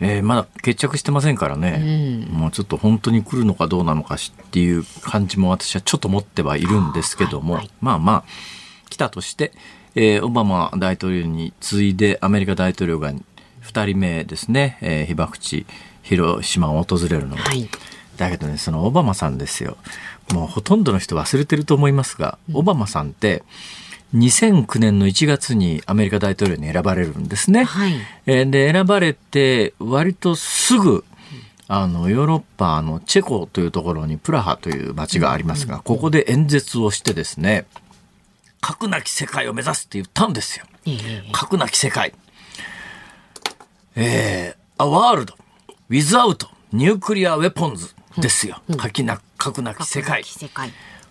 [0.00, 4.18] えー、まだ決着してませんからね、うん、もうちょっと本当に来るのかどうなのかっ
[4.50, 8.24] ていう感じも私はちょっと持ってはいるんですけども、はいはい、まあまあ、
[8.88, 9.52] 来たとして、
[9.94, 13.12] えー、オバマ大統領に次いでアメリカ大統領が
[13.62, 15.66] 2人目ですね、えー、被爆地
[16.02, 17.68] 広島を訪れるのは、はい、
[18.16, 19.76] だけどねそのオバマさんですよ。
[20.32, 23.42] もうほとんどの人忘れてると思いますが、うん、オバマさんって
[24.14, 27.64] 2009年の1月にアメリカ大統領に選ばれるんですね。
[27.64, 27.94] はい、
[28.26, 31.04] えー、で選ばれて割とすぐ
[31.68, 37.64] あのヨーロッパのチェコというところにプラハという町がありますが、ここで演説をしてですね
[38.60, 40.66] 核なき世界を目指すって言ったんですよ。
[41.32, 42.12] 核なき世界。
[43.96, 45.34] えー、A World
[45.88, 48.62] Without Nuclear Weapons ですよ。
[48.68, 50.22] うん、核な核なき世界。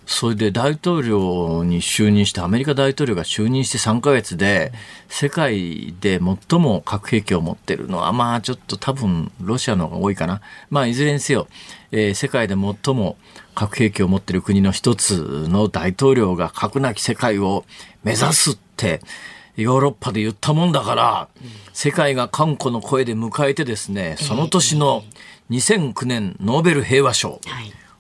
[0.05, 4.71] それで大統領に就任して、アメリカ大統領が就任して3ヶ月で、
[5.07, 6.19] 世界で
[6.49, 10.41] 最も核兵器を持ってるのは、まあちょっと多分ロシアの方が多いかな。
[10.71, 11.47] まあいずれにせよ、
[11.91, 13.17] えー、世界で最も
[13.53, 17.65] 核兵器を持ってる国の一つの大統領が核なき世界を
[18.03, 19.01] 目指すって、
[19.61, 21.27] ヨーロッパで言ったもんだから、
[21.73, 25.03] 世界が韓国の声で迎えてですね、その年の
[25.49, 27.39] 2009年ノーベル平和賞、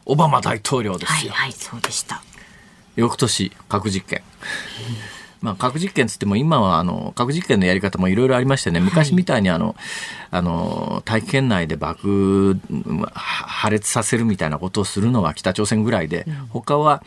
[0.05, 1.33] オバマ大統領ですよ。
[1.33, 2.23] はい、そうでした。
[2.95, 4.21] 翌年、核実験。
[5.41, 9.75] まあ、核実験つっても今はあの核実験のやり方もいろいろありましてね昔みたいにあの、
[10.31, 12.59] あの大気圏内で爆
[13.13, 17.03] 破裂させるみたいなことをするのは北朝鮮ぐらいで、他は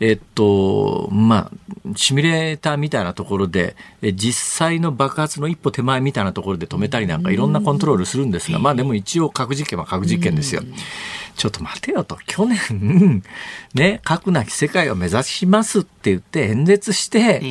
[0.00, 3.74] えっと、まあ、シミュレーターみたいなところで、
[4.14, 10.62] 実際の爆発の一歩手前みたいなところで止めたりなんかいろんなコントロールするんですが、まあでも一応核実験は核実験ですよ。
[11.36, 13.22] ちょっと待てよと、去年、
[13.74, 17.42] ね、核なき世界を目指しますって言って演説して、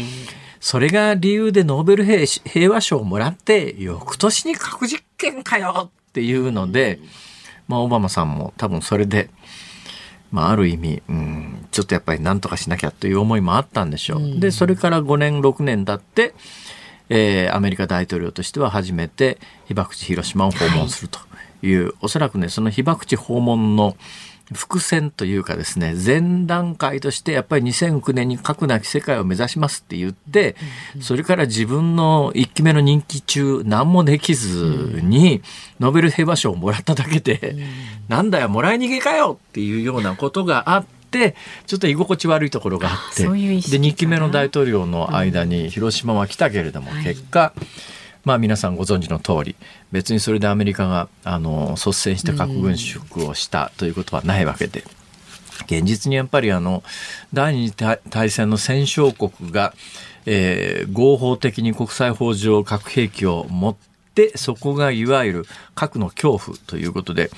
[0.59, 6.99] それが理由でノーベル平和賞をもらって、翌年に核実験かよっていうので、
[7.67, 9.29] まあ、オバマさんも多分それで、
[10.31, 14.19] まあ、ある意味、うん、ちょっとやっぱり何とかしなきゃという思いもあったんでしょう。
[14.19, 16.33] うん、で、それから5年、6年経って、
[17.09, 21.19] えー、アメリカ大統領としては初めて被爆地広島を訪問すると
[21.61, 23.95] いう、はい、おそらくね、その被爆地訪問の
[24.53, 30.55] 伏線というかですね、前段階としてやっぱり2009年に核なき世界を目指しますって言って、
[31.01, 35.41] それから自分の1期目の任期中何もできずに、
[35.79, 37.57] ノーベル平和賞をもらっただけで、
[38.07, 41.35] なんだよ、もらい逃げかよっていうようなことがあって、
[41.65, 47.53] ちょっと居心地悪いところがあって、で、2期目の大統領の間に広島は来たけれども、結果、
[48.27, 49.55] まあ皆さんご存知の通り
[49.93, 54.83] 別にそれでアメリカがあの率先して核軍縮をしたということはないわけで。
[55.65, 56.83] 現実にやっぱりあの
[57.33, 57.75] 第二次
[58.09, 59.73] 大戦の戦勝国が、
[60.27, 63.75] えー、合法的に国際法上核兵器を持っ
[64.13, 67.31] てそこがいわゆる核の恐怖ということで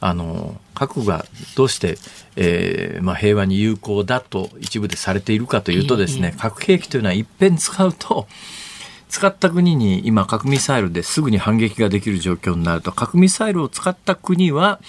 [0.00, 1.24] あの核が
[1.56, 1.96] どうして、
[2.36, 8.26] えーまあ、平和に有効だと一部でされているかというとですね、核兵器というのは一遍使うと
[9.14, 12.90] 使った国に今核ミサイルですぐに反撃ができる状況になると。
[12.90, 14.80] 核ミサイルを使った国は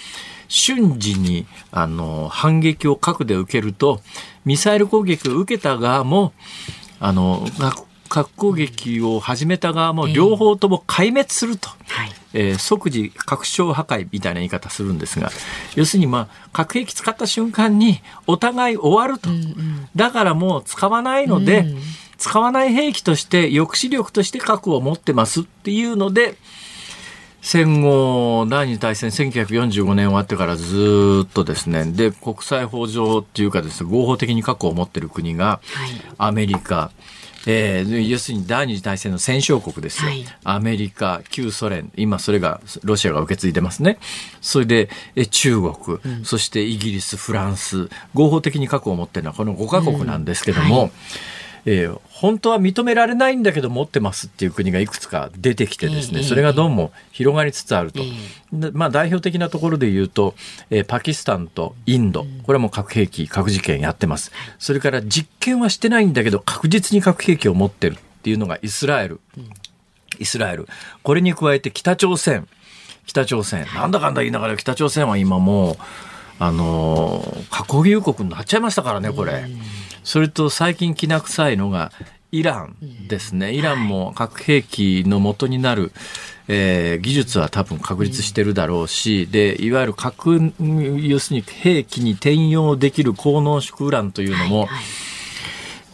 [0.47, 4.01] 瞬時にあの反撃を核で受けると
[4.43, 6.33] ミサイル攻撃を受けた側も
[6.99, 7.45] あの
[8.09, 11.69] 核攻撃を始めた側も両方とも壊滅すると、
[12.33, 15.29] えー、えー、即時核小破壊みたいな言い方するんですが
[15.75, 21.77] 要するに、まあ、核兵器使った瞬間にお互い終わると、うんうん、だからもう使わないので、うん
[22.17, 26.35] 使わない兵器として抑止力として核を持ってますっていうので
[27.45, 35.61] 戦後第二次大戦1945年終わってからずっとですねで国際法上っていうかですね合法的に過去を持ってる国が、
[36.17, 36.89] アメリカ、
[37.45, 43.99] えー、要するに第二次大戦の戦勝国ですよ、はい、アメリカ旧ソ連今それがロシアが受け継いでますね。
[44.41, 50.81] それでえ中国、うん、そしてイギリスフランス合法的に核を持ってるのはこの5カ国なんですけども、うん。
[50.81, 50.91] はい
[51.65, 58.03] えー、本当は認められないんだけど持ってますっていう国がいくつか出てきてですね、それがどうも広がりつつあると、
[58.73, 60.35] まあ、代表的なところで言うと、
[60.69, 64.31] えー、パキスタンとインドこれはもう核兵器核実験やってます。
[64.59, 69.19] それから実験はしてないんだけど確実に核兵器を持ってるっていうのがイスラエル。
[70.19, 70.67] イスラエル。
[71.01, 72.47] これに加えて北朝鮮。
[73.07, 73.65] 北朝鮮。
[73.73, 75.75] なんだかんだ言いながら北朝鮮は今もう
[76.37, 79.45] あのー、核保有国になっちゃいましたからねこれ。
[80.05, 81.91] それと最近きな臭いのが
[82.31, 83.53] イランですね。
[83.53, 85.91] イランも核兵器の元になる、
[86.47, 90.53] えー、技術は多分確立してるだろうし、で、いわゆる核、
[91.01, 94.69] 要するに兵器に転用できる高濃縮ウランというのも、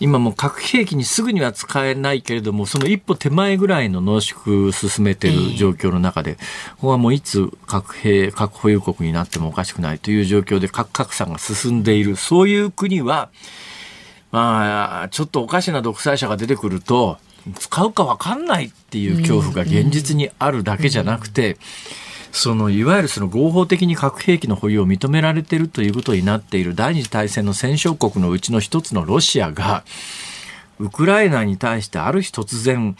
[0.01, 6.41] 今も核兵器にすぐには使えないけれども、その一歩手前ぐらいの濃縮進めてる状況の中で、こ
[6.81, 13.29] こはもういつ核兵、核保有国になってもおかしくないという状況で核格差が進んでいる、そういう国は、
[14.31, 17.17] まあ、ちょっとおかしな独裁者が出てくると、
[17.59, 21.57] 使うか分かんないっていう恐怖が現実にあるだけじゃなくて、
[22.31, 29.83] そのいわゆるその合法的に核兵器の保有を認められているということになっている第二次大戦の戦勝国のうちの一つのロシアが、
[30.79, 32.95] ウクライナに対してある日突然、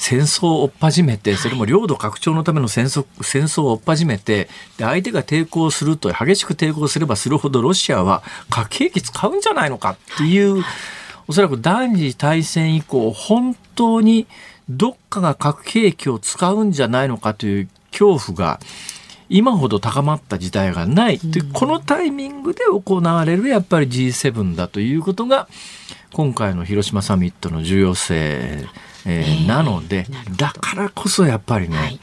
[0.00, 4.48] 戦争を追っ始めて、それも領土拡張のための戦争戦争を追っ始めて、
[4.78, 10.64] で相手が抵抗すると、激しく抵抗すればするほどロシアは核兵器使うんじゃないのかっていう、
[11.28, 14.26] おそらく第二次大戦以降、本当に
[14.70, 18.58] どっかが核兵器を使うんじゃないのかという恐怖が、
[19.28, 25.46] 今ほど高まった時代がない、でこのタイミングで行われるやっぱり G7 だということが
[26.14, 28.66] 今回の広島サミットの重要性
[29.06, 32.00] えー、なのでだからこそやっぱりね、はい、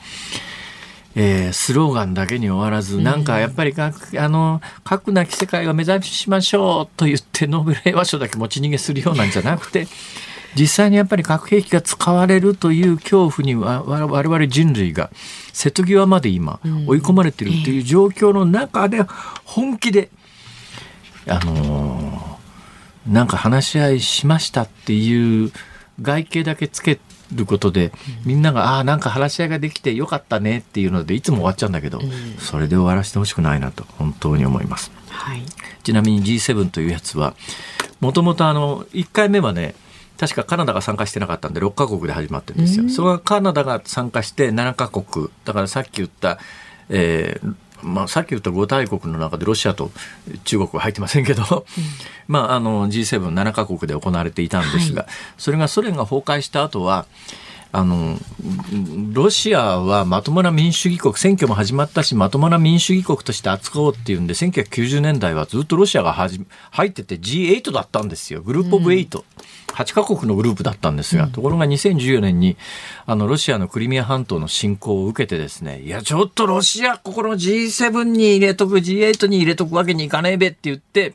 [1.15, 9.87] えー、スローガンだけに終わらず、なんかやっぱりあの核なき世界を目指しましょうと言ってノーベル平和賞だけ持ち逃げするようなんじゃなくて
[10.55, 15.09] 実際にやっぱり核兵器が使われるという恐怖には我々人類が
[15.53, 19.03] 瀬戸際まで今追い込まれているという状況の中で
[19.43, 20.09] 本気で、
[21.27, 25.51] あのー、なんか話し合いしましたっていう
[26.01, 26.99] 外形だけつけ
[27.33, 27.91] ることで、
[28.25, 31.99] みんなが、ああ、なんか話し合いができてよかったねっていうので、いつも終わっちゃうんだけど、
[32.39, 34.91] それで終わらせてほしくないなと、本当に思います。
[35.09, 35.43] はい、
[35.83, 37.33] ちなみに G7 というやつは、
[37.99, 39.75] もともとあの、1回目はね、
[40.17, 42.89] 確かカナダが参加してなかったんで6カ国で始まってるんですよ。
[42.89, 45.29] それはカナダが参加して7カ国。
[45.45, 46.39] だからさっき言った、
[46.89, 49.91] えー、まあ、さっき言った5大国の中でロシアと
[50.43, 51.63] 中国は入ってませんけど、うん、
[52.27, 57.05] まあ、あの G77 カ国で行われていたんですが、はい、それがソ連が崩壊した後は
[57.73, 58.17] あの
[59.11, 68.41] ロシアはまともな民主主義国選挙も始まったしまともな民主主義国として扱おうっていうんで1990年代はずっとロシアが入ってて G8 だったんですよ。
[68.41, 69.17] グループオブ8。
[69.17, 69.23] うん
[69.77, 72.57] 8カ国のグループだったんですが、うん、ところが2014年に
[73.05, 81.13] あのロシアのクリミア半島の侵攻を受けてですねいやちょっとロシアここの G7 に入れとく G8 に入れとくわけにいかねえべって言って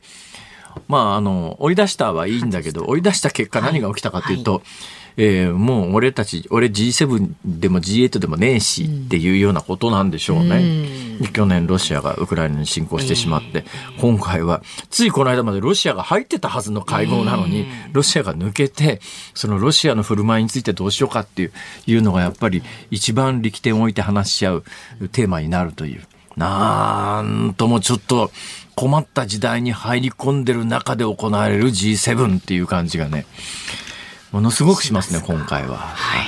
[0.87, 11.17] まああの追い出したはいいんだけど追い出した結果何が起きたかというと、はいはいえー、もう俺たち、俺 G7 でも G8 でもねえしっていうようなことなんでしょうね。
[11.21, 18.99] うん、去年ロシアがウクライナに侵攻してしまって、えー、今回はついこの間までロシアが入ってたはずの会合なのに、えー、ロシアが抜けて、
[19.33, 21.51] そのロシアの振る舞いについてどうしようかっていう
[21.85, 24.63] いうのがやっぱり一番力点を置いて話し合う
[25.11, 26.03] テーマになるという。
[26.35, 28.31] なんともちょっと
[28.75, 33.25] 困った時代に入り込んでる中で行われる G7 っていう感じがね。
[34.33, 36.23] ものすごくしますね今回は、は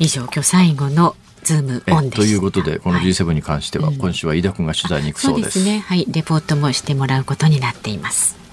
[0.00, 5.80] い、以上今日最後のズームオンということでこの G7 に関しては、今週は飯田君が取材に行くそうです、そうですね。
[5.80, 6.06] はい。
[6.08, 8.43] レポートもしてもらうことになっています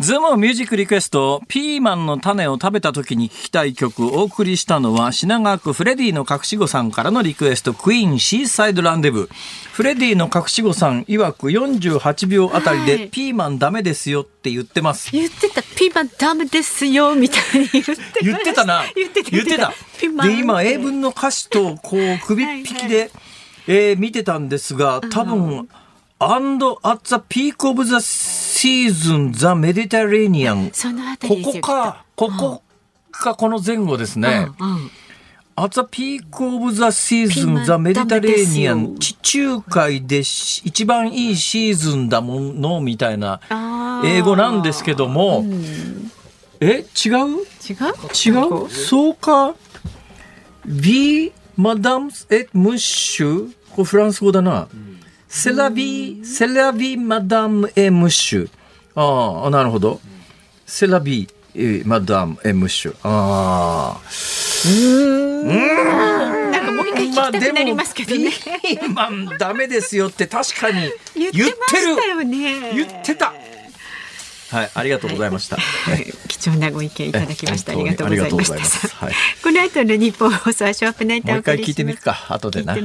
[0.00, 9.28] ズームミュージックリクエスト、ピーマンの種を食べた時に聞きたい曲をお送りしたのは、品川区フレディの隠し子さんからのリクエスト、クイーンシーサイドランデブ。
[9.72, 15.12] フレディの隠し子さん曰く48秒あたりで、ピーマンダメですよって言ってます。
[15.12, 18.82] 言ってた、ピーマンダメですよ、みたいに言って言ってたな。
[18.96, 19.30] 言ってた。
[19.30, 19.72] 言ってた。
[20.24, 23.08] で、今、英文の歌詞と、こう、首っ引きで、は
[23.68, 25.68] えー、見てたんですが、多分、
[26.20, 30.70] アンドアッツピークオブザシーズンザメディタレーニアン。
[30.70, 32.62] ここか、ここ
[33.10, 34.48] か、この前後ですね。
[34.58, 34.90] うん
[35.56, 43.40] アザピークオブザシーズンザメディタレーニアン地中海で一番いいシーズンだものみたいな
[44.04, 46.10] 英語なんですけども、うん、
[46.58, 47.12] え違う？
[47.12, 47.44] 違う？
[48.26, 49.54] 違う,そうか
[50.66, 54.66] ?V マダムエッムッシュこれフランス語だな、
[55.36, 58.48] セラビ、セラビマダムエムッシュ。
[58.94, 60.00] ああ、なるほど。
[60.64, 61.28] セラビ、
[61.84, 62.94] マダムエムッシュ。
[63.02, 64.00] ああ。
[64.68, 64.70] う
[65.44, 65.48] ん。
[66.52, 68.30] なんかもう一回聞きたくなりますけどね。
[68.62, 71.48] ピーマンダメですよって確かに言ってる。
[72.72, 73.34] 言ってた。
[74.54, 75.56] はい、ありがとうございました。
[76.28, 77.72] 貴重なご意見いただきました。
[77.72, 78.88] ありがとうございました。
[79.04, 82.74] はい、この後の日本放送ショーアップナイターもう一回聞いてみるか、後でな。
[82.74, 82.84] はい、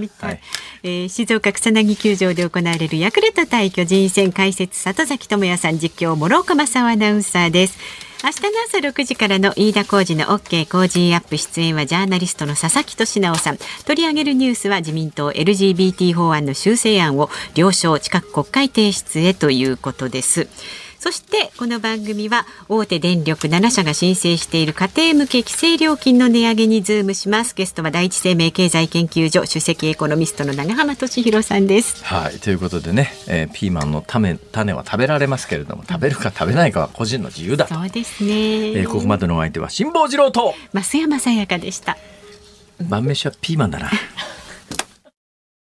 [0.81, 7.77] えー、静岡草薙球場で行われるヤクルト対巨人戦解説里崎智也さん実況諸岡正アナウンサーです。
[8.21, 20.49] 明日の朝6時からの飯田浩二の OK 工事アップ出演はジャーナリストの佐々木俊直さん取り上げるニュースは自民党 LGBT 法案の修正案を了承近く国会提出へということです
[20.99, 27.55] そしてこの番組は大手電力7社が申請している家庭向け規制料金の値上げにズームします。
[27.55, 32.03] ゲストは第一生命経済研究所首席エコノミストの長浜俊弘さんです。
[32.03, 41.97] はいということでね、えー、ピーマンの種種は食べられますけれども食べるか食べないかは個人の自由だそうですね、えー、ここまでのお相手は辛坊治郎と増山さやかでした。
[42.81, 43.89] 晩飯はピーマンだな